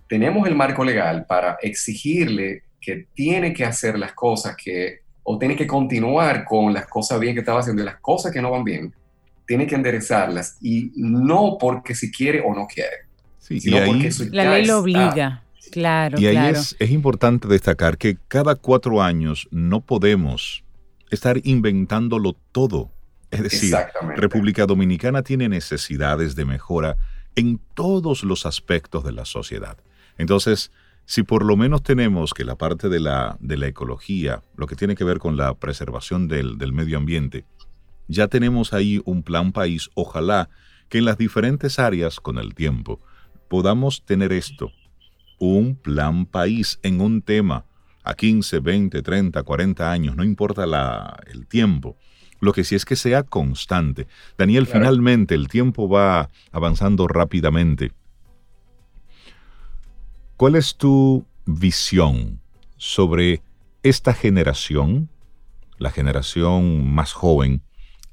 tenemos 0.08 0.48
el 0.48 0.54
marco 0.54 0.82
legal 0.84 1.26
para 1.26 1.58
exigirle 1.60 2.62
que 2.80 3.08
tiene 3.12 3.52
que 3.52 3.66
hacer 3.66 3.98
las 3.98 4.14
cosas 4.14 4.56
que, 4.56 5.00
o 5.22 5.38
tiene 5.38 5.54
que 5.54 5.66
continuar 5.66 6.46
con 6.46 6.72
las 6.72 6.86
cosas 6.86 7.20
bien 7.20 7.34
que 7.34 7.40
estaba 7.40 7.60
haciendo 7.60 7.82
y 7.82 7.84
las 7.84 8.00
cosas 8.00 8.32
que 8.32 8.40
no 8.40 8.50
van 8.50 8.64
bien, 8.64 8.94
tiene 9.46 9.66
que 9.66 9.74
enderezarlas 9.74 10.56
y 10.60 10.92
no 10.96 11.56
porque 11.60 11.94
si 11.94 12.10
quiere 12.10 12.40
o 12.40 12.54
no 12.54 12.66
quiere. 12.66 13.06
Sí, 13.38 13.58
y 13.62 13.74
ahí, 13.74 14.10
la 14.30 14.50
ley 14.54 14.66
lo 14.66 14.78
obliga. 14.78 15.42
Claro, 15.70 16.18
y 16.20 16.26
ahí 16.26 16.52
Es, 16.52 16.76
es 16.78 16.90
importante 16.90 17.48
destacar 17.48 17.98
que 17.98 18.16
cada 18.28 18.54
cuatro 18.54 19.02
años 19.02 19.48
no 19.50 19.80
podemos 19.80 20.64
estar 21.10 21.40
inventándolo 21.44 22.36
todo. 22.52 22.90
Es 23.30 23.42
decir, 23.42 23.74
República 24.16 24.64
Dominicana 24.66 25.22
tiene 25.22 25.48
necesidades 25.48 26.36
de 26.36 26.44
mejora 26.44 26.96
en 27.34 27.58
todos 27.74 28.22
los 28.22 28.46
aspectos 28.46 29.02
de 29.04 29.12
la 29.12 29.24
sociedad. 29.24 29.76
Entonces, 30.18 30.70
si 31.04 31.22
por 31.24 31.44
lo 31.44 31.56
menos 31.56 31.82
tenemos 31.82 32.32
que 32.32 32.44
la 32.44 32.54
parte 32.54 32.88
de 32.88 33.00
la, 33.00 33.36
de 33.40 33.56
la 33.56 33.66
ecología, 33.66 34.42
lo 34.56 34.66
que 34.66 34.76
tiene 34.76 34.94
que 34.94 35.04
ver 35.04 35.18
con 35.18 35.36
la 35.36 35.54
preservación 35.54 36.28
del, 36.28 36.58
del 36.58 36.72
medio 36.72 36.96
ambiente, 36.96 37.44
ya 38.08 38.28
tenemos 38.28 38.72
ahí 38.72 39.00
un 39.04 39.22
plan 39.22 39.52
país, 39.52 39.90
ojalá 39.94 40.48
que 40.88 40.98
en 40.98 41.04
las 41.04 41.18
diferentes 41.18 41.78
áreas 41.78 42.20
con 42.20 42.38
el 42.38 42.54
tiempo 42.54 43.00
podamos 43.48 44.04
tener 44.04 44.32
esto 44.32 44.72
un 45.38 45.76
plan 45.76 46.26
país 46.26 46.78
en 46.82 47.00
un 47.00 47.22
tema 47.22 47.64
a 48.02 48.14
15, 48.14 48.60
20, 48.60 49.02
30, 49.02 49.42
40 49.42 49.90
años, 49.90 50.16
no 50.16 50.24
importa 50.24 50.66
la, 50.66 51.18
el 51.26 51.46
tiempo. 51.46 51.96
Lo 52.40 52.52
que 52.52 52.64
sí 52.64 52.74
es 52.74 52.84
que 52.84 52.96
sea 52.96 53.22
constante. 53.22 54.06
Daniel, 54.36 54.66
finalmente 54.66 55.34
el 55.34 55.48
tiempo 55.48 55.88
va 55.88 56.28
avanzando 56.52 57.08
rápidamente. 57.08 57.92
¿Cuál 60.36 60.56
es 60.56 60.76
tu 60.76 61.26
visión 61.46 62.40
sobre 62.76 63.42
esta 63.82 64.12
generación, 64.12 65.08
la 65.78 65.90
generación 65.90 66.92
más 66.92 67.12
joven, 67.12 67.62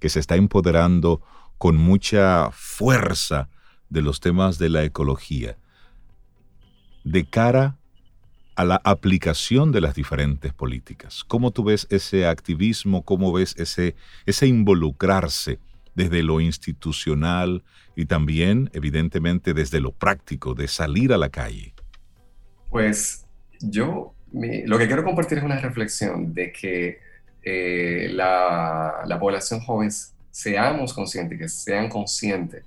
que 0.02 0.10
se 0.10 0.20
está 0.20 0.36
empoderando 0.36 1.22
con 1.58 1.78
mucha 1.78 2.50
fuerza 2.52 3.48
de 3.90 4.02
los 4.02 4.20
temas 4.20 4.58
de 4.58 4.68
la 4.68 4.84
ecología? 4.84 5.56
de 7.04 7.26
cara 7.26 7.78
a 8.56 8.66
la 8.66 8.82
aplicación 8.84 9.72
de 9.72 9.82
las 9.82 9.96
diferentes 9.96 10.54
políticas. 10.54 11.24
¿Cómo 11.24 11.52
tú 11.52 11.64
ves 11.64 11.88
ese 11.90 12.28
activismo? 12.28 13.04
¿Cómo 13.04 13.32
ves 13.32 13.56
ese, 13.58 13.96
ese 14.26 14.48
involucrarse 14.48 15.60
desde 15.96 16.24
lo 16.24 16.40
institucional 16.42 17.64
y 17.96 18.06
también, 18.06 18.70
evidentemente, 18.74 19.54
desde 19.54 19.80
lo 19.80 19.92
práctico, 19.92 20.54
de 20.54 20.68
salir 20.68 21.14
a 21.14 21.18
la 21.18 21.30
calle? 21.30 21.74
Pues 22.70 23.26
yo 23.62 24.14
lo 24.32 24.78
que 24.78 24.88
quiero 24.88 25.04
compartir 25.04 25.40
es 25.40 25.44
una 25.44 25.60
reflexión 25.60 26.34
de 26.34 26.52
que 26.54 27.00
eh, 27.44 28.01
la, 28.22 29.02
la 29.06 29.20
población 29.20 29.60
joven 29.62 29.90
seamos 30.30 30.94
conscientes, 30.94 31.38
que 31.38 31.50
sean 31.50 31.90
conscientes 31.90 32.64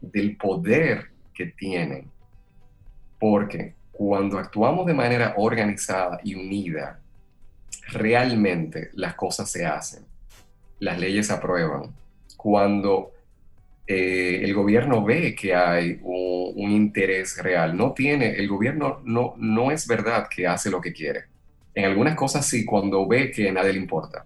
del 0.00 0.36
poder 0.36 1.10
que 1.34 1.46
tienen 1.46 2.10
porque 3.18 3.74
cuando 3.92 4.38
actuamos 4.38 4.86
de 4.86 4.94
manera 4.94 5.34
organizada 5.36 6.20
y 6.22 6.34
unida, 6.34 7.00
realmente 7.88 8.90
las 8.94 9.14
cosas 9.14 9.50
se 9.50 9.66
hacen, 9.66 10.04
las 10.78 10.98
leyes 10.98 11.26
se 11.26 11.32
aprueban. 11.32 11.94
Cuando 12.36 13.12
eh, 13.86 14.40
el 14.44 14.54
gobierno 14.54 15.04
ve 15.04 15.34
que 15.34 15.54
hay 15.54 15.98
un, 16.02 16.70
interés 16.70 17.42
real, 17.42 17.76
no 17.76 17.92
tiene, 17.92 18.36
el 18.36 18.46
gobierno 18.48 19.00
no, 19.04 19.34
no 19.36 19.70
es 19.70 19.86
verdad 19.86 20.28
que 20.28 20.46
hace 20.46 20.70
lo 20.70 20.80
que 20.80 20.92
quiere. 20.92 21.24
En 21.74 21.84
algunas 21.84 22.14
cosas 22.14 22.46
sí, 22.46 22.64
cuando 22.64 23.06
ve 23.06 23.30
que 23.30 23.48
a 23.48 23.52
nadie 23.52 23.72
le 23.72 23.78
importa. 23.78 24.24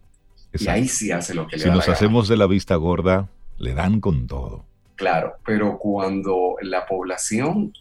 Y 0.58 0.68
ahí 0.68 0.88
sí 0.88 1.10
hace 1.10 1.34
lo 1.34 1.46
que 1.46 1.56
le 1.56 1.64
da. 1.64 1.70
Si 1.70 1.76
nos 1.76 1.88
hacemos 1.88 2.28
de 2.28 2.36
la 2.36 2.46
vista 2.46 2.76
gorda, 2.76 3.28
le 3.58 3.74
dan 3.74 4.00
con 4.00 4.26
todo. 4.26 4.64
Claro, 4.96 5.36
pero 5.44 5.78
cuando 5.78 6.56
la 6.62 6.86
población 6.86 7.72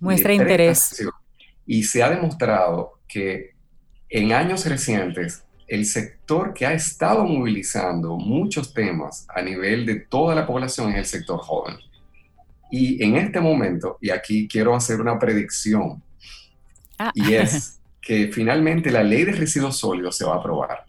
Muestra 0.00 0.32
interés. 0.32 1.02
Y 1.66 1.84
se 1.84 2.02
ha 2.02 2.10
demostrado 2.10 3.00
que 3.06 3.54
en 4.08 4.32
años 4.32 4.66
recientes 4.66 5.44
el 5.68 5.86
sector 5.86 6.52
que 6.52 6.66
ha 6.66 6.72
estado 6.72 7.24
movilizando 7.24 8.16
muchos 8.16 8.74
temas 8.74 9.24
a 9.28 9.40
nivel 9.40 9.86
de 9.86 9.96
toda 9.96 10.34
la 10.34 10.46
población 10.46 10.90
es 10.90 10.98
el 10.98 11.06
sector 11.06 11.38
joven. 11.38 11.76
Y 12.72 13.02
en 13.04 13.16
este 13.16 13.40
momento, 13.40 13.96
y 14.00 14.10
aquí 14.10 14.48
quiero 14.48 14.74
hacer 14.74 15.00
una 15.00 15.18
predicción, 15.18 16.02
ah. 16.98 17.12
y 17.14 17.34
es 17.34 17.80
que 18.00 18.30
finalmente 18.32 18.90
la 18.90 19.04
ley 19.04 19.24
de 19.24 19.32
residuos 19.32 19.76
sólidos 19.76 20.16
se 20.16 20.24
va 20.24 20.34
a 20.34 20.38
aprobar. 20.38 20.84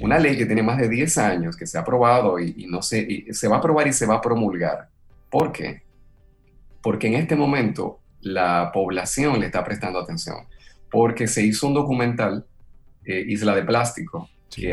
Una 0.00 0.18
ley 0.18 0.36
que 0.36 0.46
tiene 0.46 0.62
más 0.62 0.78
de 0.78 0.88
10 0.88 1.18
años, 1.18 1.56
que 1.56 1.66
se 1.66 1.78
ha 1.78 1.82
aprobado 1.82 2.38
y, 2.38 2.66
no 2.68 2.82
se, 2.82 3.32
se 3.32 3.48
va 3.48 3.56
a 3.56 3.58
aprobar 3.58 3.86
y 3.86 3.92
se 3.92 4.06
va 4.06 4.16
a 4.16 4.20
promulgar. 4.20 4.88
¿Por 5.30 5.52
qué? 5.52 5.82
Porque 6.82 7.06
en 7.08 7.14
este 7.14 7.36
momento 7.36 8.00
la 8.20 8.70
población 8.72 9.40
le 9.40 9.46
está 9.46 9.64
prestando 9.64 9.98
atención, 9.98 10.46
porque 10.90 11.26
se 11.26 11.42
hizo 11.42 11.66
un 11.66 11.74
documental, 11.74 12.46
eh, 13.04 13.24
Isla 13.28 13.54
de 13.54 13.62
Plástico, 13.62 14.28
que 14.54 14.72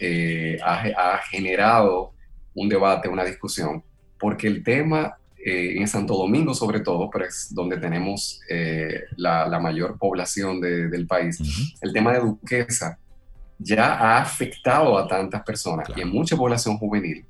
eh, 0.00 0.58
ha, 0.62 1.18
generado 1.30 2.12
un 2.54 2.68
debate, 2.68 3.08
una 3.08 3.24
discusión, 3.24 3.82
porque 4.18 4.46
el 4.46 4.62
tema 4.62 5.16
eh, 5.44 5.74
en 5.76 5.88
Santo 5.88 6.14
Domingo 6.14 6.54
sobre 6.54 6.80
todo, 6.80 7.08
pero 7.10 7.24
es 7.24 7.54
donde 7.54 7.78
tenemos 7.78 8.40
la, 9.16 9.58
mayor 9.60 9.98
población 9.98 10.60
del 10.60 11.06
país, 11.06 11.38
el 11.80 11.92
tema 11.92 12.12
de 12.12 12.20
Duquesa 12.20 12.98
ya 13.58 13.94
ha 13.94 14.18
afectado 14.18 14.98
a 14.98 15.06
tantas 15.06 15.42
personas 15.42 15.88
y 15.96 16.00
en 16.00 16.08
mucha 16.08 16.36
población 16.36 16.78
juvenil 16.78 17.24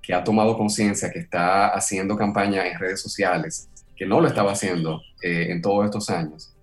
que 0.00 0.14
ha 0.14 0.24
tomado 0.24 0.56
conciencia, 0.56 1.10
que 1.10 1.20
está 1.20 1.68
haciendo 1.68 2.16
campaña 2.16 2.66
en 2.66 2.78
redes 2.78 3.00
sociales, 3.00 3.68
que 3.96 4.04
no 4.04 4.20
lo 4.20 4.26
estaba 4.26 4.52
haciendo 4.52 5.00
eh, 5.22 5.46
en 5.50 5.62
todos 5.62 5.84
estos 5.84 6.10
años. 6.10 6.54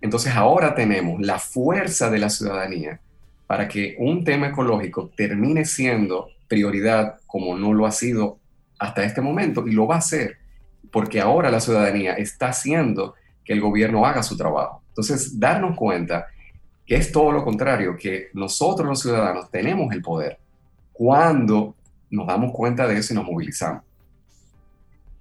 Entonces 0.00 0.34
ahora 0.34 0.74
tenemos 0.74 1.20
la 1.20 1.38
fuerza 1.38 2.10
de 2.10 2.18
la 2.18 2.30
ciudadanía 2.30 3.00
para 3.46 3.66
que 3.66 3.96
un 3.98 4.24
tema 4.24 4.48
ecológico 4.48 5.10
termine 5.16 5.64
siendo 5.64 6.28
prioridad 6.48 7.16
como 7.26 7.56
no 7.56 7.72
lo 7.72 7.86
ha 7.86 7.92
sido 7.92 8.38
hasta 8.78 9.04
este 9.04 9.20
momento 9.20 9.66
y 9.66 9.72
lo 9.72 9.86
va 9.86 9.96
a 9.96 10.00
ser 10.00 10.40
porque 10.90 11.20
ahora 11.20 11.50
la 11.50 11.60
ciudadanía 11.60 12.14
está 12.14 12.48
haciendo 12.48 13.14
que 13.44 13.52
el 13.52 13.60
gobierno 13.60 14.04
haga 14.06 14.22
su 14.22 14.36
trabajo. 14.36 14.82
Entonces, 14.88 15.38
darnos 15.38 15.76
cuenta 15.76 16.26
que 16.90 16.96
es 16.96 17.12
todo 17.12 17.30
lo 17.30 17.44
contrario, 17.44 17.96
que 17.96 18.30
nosotros 18.34 18.88
los 18.88 19.00
ciudadanos 19.00 19.48
tenemos 19.48 19.94
el 19.94 20.02
poder 20.02 20.40
cuando 20.92 21.76
nos 22.10 22.26
damos 22.26 22.50
cuenta 22.52 22.84
de 22.88 22.98
eso 22.98 23.12
y 23.12 23.16
nos 23.16 23.26
movilizamos. 23.26 23.84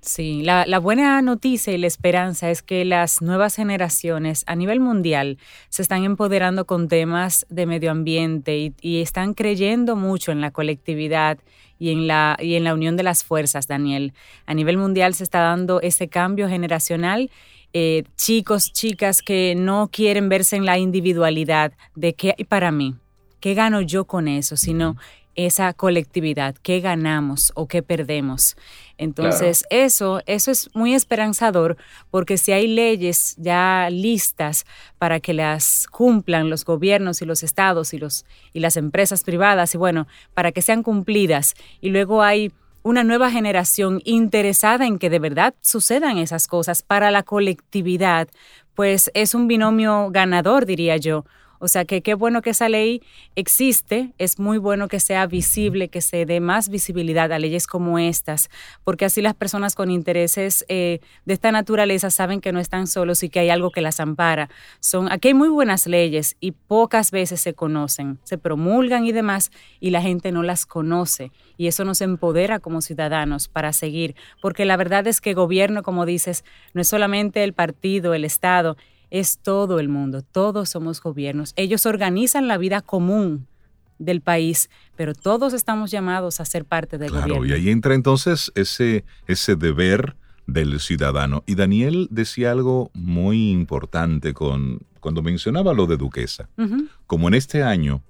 Sí, 0.01 0.41
la, 0.41 0.79
buena 0.79 1.21
noticia 1.21 1.71
y 1.71 1.77
la 1.77 1.85
esperanza 1.85 2.49
es 2.49 2.63
que 2.63 2.85
las 2.85 3.21
nuevas 3.21 3.55
generaciones 3.55 4.45
a 4.47 4.55
nivel 4.55 4.79
mundial 4.79 5.37
se 5.69 5.83
están 5.83 6.05
empoderando 6.05 6.65
con 6.65 6.87
temas 6.87 7.45
de 7.49 7.67
medio 7.67 7.91
ambiente 7.91 8.73
y, 8.81 9.01
están 9.01 9.35
creyendo 9.35 9.95
mucho 9.95 10.31
en 10.31 10.41
la 10.41 10.49
colectividad 10.49 11.37
y 11.77 11.91
en 11.91 12.07
la, 12.07 12.35
y 12.39 12.55
en 12.55 12.63
la 12.63 12.73
unión 12.73 12.97
de 12.97 13.03
las 13.03 13.23
fuerzas, 13.23 13.67
Daniel. 13.67 14.13
A 14.47 14.55
nivel 14.55 14.77
mundial 14.77 15.13
se 15.13 15.23
está 15.23 15.41
dando 15.41 15.81
ese 15.81 16.07
cambio 16.07 16.49
generacional. 16.49 17.29
Eh, 17.73 18.03
chicos, 18.15 18.73
chicas 18.73 19.21
que 19.21 19.53
no 19.55 19.89
quieren 19.91 20.27
verse 20.27 20.55
en 20.55 20.65
la 20.65 20.79
individualidad 20.79 21.73
de 21.95 22.13
qué 22.13 22.35
para 22.47 22.71
mí, 22.71 22.95
qué 23.39 23.53
gano 23.53 23.81
yo 23.81 24.05
con 24.05 24.27
eso, 24.27 24.57
sino 24.57 24.97
esa 25.35 25.73
colectividad, 25.73 26.55
qué 26.61 26.81
ganamos 26.81 27.53
o 27.55 27.67
qué 27.67 27.81
perdemos. 27.81 28.57
Entonces, 28.97 29.63
eso, 29.69 30.21
eso 30.25 30.51
es 30.51 30.69
muy 30.73 30.93
esperanzador 30.93 31.77
porque 32.11 32.37
si 32.37 32.51
hay 32.51 32.67
leyes 32.67 33.35
ya 33.37 33.87
listas 33.89 34.65
para 34.97 35.21
que 35.21 35.33
las 35.33 35.87
cumplan 35.87 36.49
los 36.49 36.65
gobiernos 36.65 37.21
y 37.21 37.25
los 37.25 37.43
estados 37.43 37.93
y, 37.93 37.99
los, 37.99 38.25
y 38.51 38.59
las 38.59 38.75
empresas 38.75 39.23
privadas, 39.23 39.73
y 39.75 39.77
bueno, 39.77 40.07
para 40.33 40.51
que 40.51 40.61
sean 40.61 40.83
cumplidas, 40.83 41.53
y 41.79 41.89
luego 41.89 42.21
hay 42.21 42.51
una 42.83 43.03
nueva 43.03 43.31
generación 43.31 44.01
interesada 44.05 44.85
en 44.85 44.99
que 44.99 45.09
de 45.09 45.19
verdad 45.19 45.53
sucedan 45.61 46.17
esas 46.17 46.47
cosas 46.47 46.81
para 46.81 47.11
la 47.11 47.23
colectividad, 47.23 48.27
pues 48.75 49.11
es 49.13 49.35
un 49.35 49.47
binomio 49.47 50.09
ganador, 50.11 50.65
diría 50.65 50.97
yo. 50.97 51.25
O 51.59 51.67
sea 51.67 51.85
que 51.85 52.01
qué 52.01 52.13
bueno 52.13 52.41
que 52.41 52.51
esa 52.51 52.69
ley 52.69 53.01
existe, 53.35 54.13
es 54.17 54.39
muy 54.39 54.57
bueno 54.57 54.87
que 54.87 54.99
sea 54.99 55.27
visible, 55.27 55.89
que 55.89 56.01
se 56.01 56.25
dé 56.25 56.39
más 56.39 56.69
visibilidad 56.69 57.31
a 57.31 57.39
leyes 57.39 57.67
como 57.67 57.99
estas, 57.99 58.49
porque 58.83 59.05
así 59.05 59.21
las 59.21 59.35
personas 59.35 59.75
con 59.75 59.91
intereses 59.91 60.65
eh, 60.69 60.99
de 61.25 61.33
esta 61.33 61.51
naturaleza 61.51 62.09
saben 62.09 62.41
que 62.41 62.51
no 62.51 62.59
están 62.59 62.87
solos 62.87 63.23
y 63.23 63.29
que 63.29 63.39
hay 63.39 63.49
algo 63.49 63.71
que 63.71 63.81
las 63.81 63.99
ampara. 63.99 64.49
Son, 64.79 65.11
aquí 65.11 65.29
hay 65.29 65.33
muy 65.33 65.49
buenas 65.49 65.85
leyes 65.85 66.37
y 66.39 66.51
pocas 66.51 67.11
veces 67.11 67.41
se 67.41 67.53
conocen, 67.53 68.19
se 68.23 68.37
promulgan 68.37 69.05
y 69.05 69.11
demás, 69.11 69.51
y 69.79 69.89
la 69.89 70.01
gente 70.01 70.31
no 70.31 70.43
las 70.43 70.65
conoce. 70.65 71.31
Y 71.57 71.67
eso 71.67 71.83
nos 71.83 72.01
empodera 72.01 72.59
como 72.59 72.81
ciudadanos 72.81 73.47
para 73.47 73.73
seguir, 73.73 74.15
porque 74.41 74.65
la 74.65 74.77
verdad 74.77 75.05
es 75.07 75.21
que 75.21 75.33
gobierno, 75.33 75.83
como 75.83 76.05
dices, 76.05 76.45
no 76.73 76.81
es 76.81 76.87
solamente 76.87 77.43
el 77.43 77.53
partido, 77.53 78.13
el 78.13 78.23
Estado, 78.23 78.77
es 79.11 79.39
todo 79.39 79.79
el 79.79 79.89
mundo, 79.89 80.21
todos 80.21 80.69
somos 80.69 81.01
gobiernos. 81.01 81.53
Ellos 81.55 81.85
organizan 81.85 82.47
la 82.47 82.57
vida 82.57 82.81
común 82.81 83.47
del 83.97 84.21
país, 84.21 84.69
pero 84.95 85.13
todos 85.13 85.53
estamos 85.53 85.91
llamados 85.91 86.39
a 86.39 86.45
ser 86.45 86.65
parte 86.65 86.97
del 86.97 87.11
gobierno. 87.11 87.45
Y 87.45 87.53
ahí 87.53 87.69
entra 87.69 87.95
entonces 87.95 88.51
ese, 88.55 89.03
ese 89.27 89.55
deber 89.55 90.15
del 90.47 90.79
ciudadano. 90.79 91.43
Y 91.45 91.55
Daniel 91.55 92.07
decía 92.09 92.51
algo 92.51 92.91
muy 92.93 93.51
importante 93.51 94.33
con, 94.33 94.79
cuando 94.99 95.21
mencionaba 95.21 95.73
lo 95.73 95.85
de 95.85 95.97
Duquesa. 95.97 96.49
Como 97.07 97.27
en 97.27 97.33
este 97.33 97.61
año, 97.61 98.01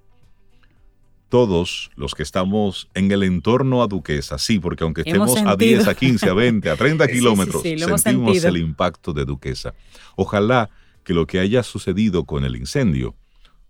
todos 1.29 1.91
los 1.95 2.15
que 2.15 2.23
estamos 2.23 2.89
en 2.93 3.11
el 3.11 3.23
entorno 3.23 3.83
a 3.83 3.87
Duquesa, 3.87 4.37
sí, 4.37 4.59
porque 4.59 4.83
aunque 4.83 5.01
estemos 5.01 5.37
a 5.37 5.55
10, 5.55 5.87
a 5.87 5.93
15, 5.93 6.29
a 6.29 6.33
20, 6.33 6.69
a 6.69 6.75
30 6.75 7.07
kilómetros, 7.11 7.61
sentimos 7.61 8.43
el 8.43 8.57
impacto 8.57 9.13
de 9.13 9.25
Duquesa. 9.25 9.73
Ojalá 10.15 10.69
que 11.09 11.15
lo 11.15 11.25
que 11.25 11.39
haya 11.39 11.63
sucedido 11.63 12.25
con 12.25 12.45
el 12.45 12.55
incendio 12.55 13.15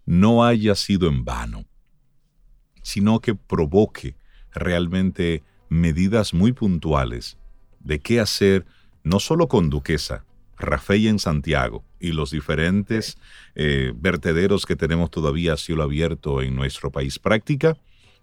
no 0.05 0.43
haya 0.43 0.75
sido 0.75 1.07
en 1.07 1.23
vano, 1.23 1.63
sino 2.81 3.21
que 3.21 3.33
provoque 3.33 4.17
realmente 4.51 5.41
medidas 5.69 6.33
muy 6.33 6.51
puntuales 6.51 7.37
de 7.79 8.01
qué 8.01 8.19
hacer 8.19 8.65
no 9.05 9.21
solo 9.21 9.47
con 9.47 9.69
Duquesa, 9.69 10.25
Rafael 10.57 11.07
en 11.07 11.17
Santiago 11.17 11.85
y 11.97 12.11
los 12.11 12.31
diferentes 12.31 13.17
eh, 13.55 13.93
vertederos 13.95 14.65
que 14.65 14.75
tenemos 14.75 15.09
todavía 15.09 15.53
a 15.53 15.57
cielo 15.57 15.83
abierto 15.83 16.41
en 16.41 16.57
nuestro 16.57 16.91
país. 16.91 17.19
Práctica 17.19 17.77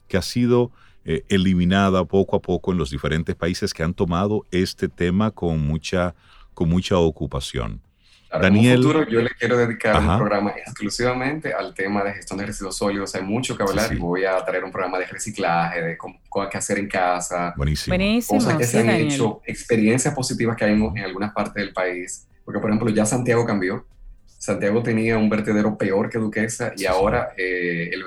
que 0.08 0.18
ha 0.18 0.22
sido 0.22 0.72
eh, 1.06 1.24
eliminada 1.30 2.04
poco 2.04 2.36
a 2.36 2.42
poco 2.42 2.70
en 2.70 2.76
los 2.76 2.90
diferentes 2.90 3.34
países 3.34 3.72
que 3.72 3.82
han 3.82 3.94
tomado 3.94 4.44
este 4.50 4.90
tema 4.90 5.30
con 5.30 5.66
mucha, 5.66 6.14
con 6.52 6.68
mucha 6.68 6.98
ocupación. 6.98 7.80
Daniel, 8.38 8.72
en 8.72 8.78
un 8.78 8.84
futuro 8.84 9.08
yo 9.08 9.20
le 9.20 9.30
quiero 9.30 9.56
dedicar 9.56 10.00
un 10.00 10.16
programa 10.16 10.52
exclusivamente 10.56 11.52
al 11.52 11.74
tema 11.74 12.02
de 12.04 12.14
gestión 12.14 12.38
de 12.38 12.46
residuos 12.46 12.76
sólidos. 12.76 13.14
Hay 13.14 13.22
mucho 13.22 13.56
que 13.56 13.62
hablar 13.62 13.92
y 13.92 13.96
voy 13.96 14.24
a 14.24 14.44
traer 14.44 14.64
un 14.64 14.70
programa 14.70 14.98
de 14.98 15.06
reciclaje, 15.06 15.82
de 15.82 15.96
cómo, 15.96 16.18
qué 16.50 16.58
hacer 16.58 16.78
en 16.78 16.88
casa. 16.88 17.54
Buenísimo. 17.56 17.96
Buenísimo 17.96 18.38
cosas 18.38 18.56
que 18.56 18.64
se 18.64 18.80
han 18.80 18.90
hecho, 18.90 19.40
experiencias 19.44 20.14
positivas 20.14 20.56
que 20.56 20.64
hay 20.64 20.72
en, 20.72 20.98
algunas 20.98 21.32
partes 21.32 21.54
del 21.54 21.72
país. 21.72 22.26
Porque, 22.44 22.60
por 22.60 22.70
ejemplo, 22.70 22.90
ya 22.90 23.06
Santiago 23.06 23.44
cambió. 23.44 23.86
Santiago 24.38 24.82
tenía 24.82 25.16
un 25.16 25.28
vertedero 25.28 25.76
peor 25.76 26.08
que 26.08 26.18
Duquesa 26.18 26.72
y 26.76 26.84
ahora 26.84 27.30
eh, 27.36 27.90
el, 27.92 28.04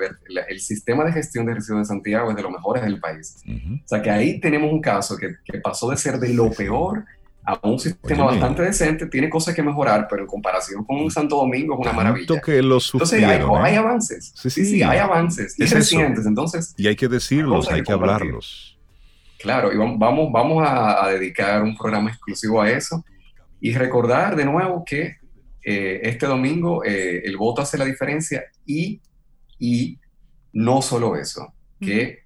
el, 0.48 0.60
sistema 0.60 1.04
de 1.04 1.12
gestión 1.12 1.44
de 1.44 1.54
residuos 1.54 1.82
de 1.82 1.92
Santiago 1.92 2.30
es 2.30 2.36
de 2.36 2.42
los 2.42 2.52
mejores 2.52 2.82
del 2.82 2.98
país. 3.00 3.42
O 3.46 3.88
sea 3.88 4.00
que 4.00 4.10
ahí 4.10 4.40
tenemos 4.40 4.72
un 4.72 4.80
caso 4.80 5.16
que, 5.16 5.34
que 5.44 5.58
pasó 5.58 5.90
de 5.90 5.96
ser 5.96 6.18
de 6.18 6.32
lo 6.32 6.50
peor 6.50 7.04
a 7.44 7.58
un 7.66 7.78
sistema 7.78 8.26
bastante 8.26 8.62
decente, 8.62 9.06
tiene 9.06 9.30
cosas 9.30 9.54
que 9.54 9.62
mejorar, 9.62 10.06
pero 10.08 10.22
en 10.22 10.28
comparación 10.28 10.84
con 10.84 10.96
un 10.96 11.10
Santo 11.10 11.36
Domingo 11.36 11.74
es 11.74 11.80
una 11.80 11.92
maravilla. 11.92 12.40
que 12.40 12.58
entonces 12.58 13.12
hay, 13.12 13.40
¿eh? 13.40 13.76
avances. 13.76 14.32
Sí, 14.34 14.50
sí, 14.50 14.82
hay 14.82 14.98
avances. 14.98 15.58
Y 15.58 15.64
recientes, 15.64 16.26
entonces. 16.26 16.74
Y 16.76 16.86
hay 16.86 16.96
que 16.96 17.08
decirlos, 17.08 17.70
hay 17.70 17.82
que, 17.82 17.92
hablarlos. 17.92 18.78
Claro, 19.38 19.72
y 19.72 19.76
vamos, 19.76 20.30
vamos 20.30 20.62
a, 20.66 21.08
dedicar 21.08 21.62
un 21.62 21.76
programa 21.76 22.10
exclusivo 22.10 22.60
a 22.60 22.70
eso 22.70 23.04
y 23.60 23.72
recordar 23.72 24.36
de 24.36 24.44
nuevo 24.44 24.84
que 24.84 25.16
eh, 25.64 26.00
este 26.02 26.26
domingo 26.26 26.84
eh, 26.84 27.22
el 27.24 27.36
voto 27.36 27.62
hace 27.62 27.78
la 27.78 27.84
diferencia 27.84 28.44
y, 28.66 29.00
y 29.58 29.98
no 30.52 30.82
solo 30.82 31.16
eso, 31.16 31.52
que 31.80 32.19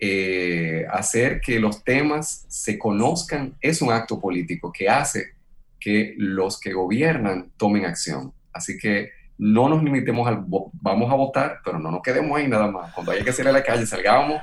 eh, 0.00 0.86
hacer 0.90 1.40
que 1.40 1.58
los 1.58 1.82
temas 1.82 2.46
se 2.48 2.78
conozcan 2.78 3.56
es 3.60 3.82
un 3.82 3.92
acto 3.92 4.20
político 4.20 4.72
que 4.72 4.88
hace 4.88 5.32
que 5.80 6.14
los 6.16 6.60
que 6.60 6.72
gobiernan 6.72 7.50
tomen 7.56 7.84
acción. 7.84 8.32
Así 8.52 8.78
que 8.78 9.10
no 9.38 9.68
nos 9.68 9.82
limitemos 9.82 10.26
al 10.26 10.44
vamos 10.46 11.10
a 11.12 11.14
votar, 11.14 11.60
pero 11.64 11.78
no 11.78 11.90
nos 11.90 12.02
quedemos 12.02 12.36
ahí 12.36 12.48
nada 12.48 12.70
más. 12.70 12.92
Cuando 12.92 13.12
haya 13.12 13.24
que 13.24 13.32
salir 13.32 13.50
a 13.50 13.52
la 13.52 13.62
calle, 13.62 13.86
salgamos. 13.86 14.40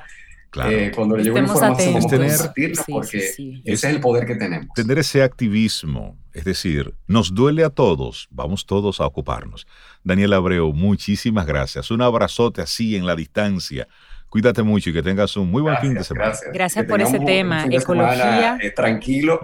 Eh, 0.70 0.92
cuando 0.96 1.18
le 1.18 1.24
llegue 1.24 1.40
información, 1.40 1.94
vamos 1.96 2.14
a 2.14 2.18
compartirla 2.18 2.84
porque 2.88 3.18
ese 3.18 3.62
es 3.66 3.84
el 3.84 4.00
poder 4.00 4.26
que 4.26 4.36
tenemos. 4.36 4.70
Tener 4.74 4.98
ese 5.00 5.22
activismo, 5.22 6.18
es 6.34 6.46
decir, 6.46 6.94
nos 7.08 7.36
duele 7.36 7.66
a 7.66 7.70
todos, 7.70 8.30
vamos 8.32 8.66
todos 8.66 9.02
a 9.02 9.06
ocuparnos. 9.06 9.68
Daniel 10.04 10.32
Abreu, 10.32 10.72
muchísimas 10.72 11.46
gracias. 11.46 11.92
Un 11.92 12.02
abrazote 12.02 12.62
así 12.62 12.96
en 12.96 13.06
la 13.06 13.18
distancia 13.18 13.90
Cuídate 14.36 14.64
mucho 14.64 14.90
y 14.90 14.94
que 14.94 15.02
tengas 15.02 15.38
un 15.38 15.50
muy 15.50 15.62
buen 15.62 15.78
fin 15.78 15.94
de 15.94 16.04
semana. 16.04 16.36
Gracias, 16.54 16.84
por 16.84 17.02
ese 17.02 17.22
tema. 17.22 17.68
Ecología. 17.72 18.58
Eh, 18.62 18.70
tranquilo, 18.72 19.40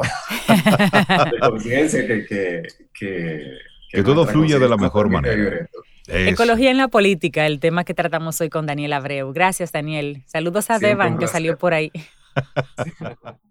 de 1.32 1.40
conciencia, 1.40 2.06
que, 2.06 2.26
que, 2.94 3.58
que, 3.90 4.04
todo 4.04 4.28
fluya 4.28 4.60
de 4.60 4.68
la 4.68 4.76
mejor 4.76 5.08
manera. 5.08 5.66
Ecología 6.08 6.72
en 6.72 6.78
la 6.78 6.90
política, 6.90 7.46
el 7.46 7.62
tema 7.62 7.86
que 7.86 7.94
tratamos 7.94 8.42
hoy 8.42 8.50
con 8.50 8.66
Daniel 8.66 8.92
Abreu. 8.92 9.32
Gracias, 9.32 9.72
Daniel. 9.72 10.24
Saludos 10.26 10.70
a 10.70 10.78
Devan, 10.78 11.18
que 11.18 11.28
salió 11.28 11.58
por 11.58 11.74
ahí. 11.74 11.94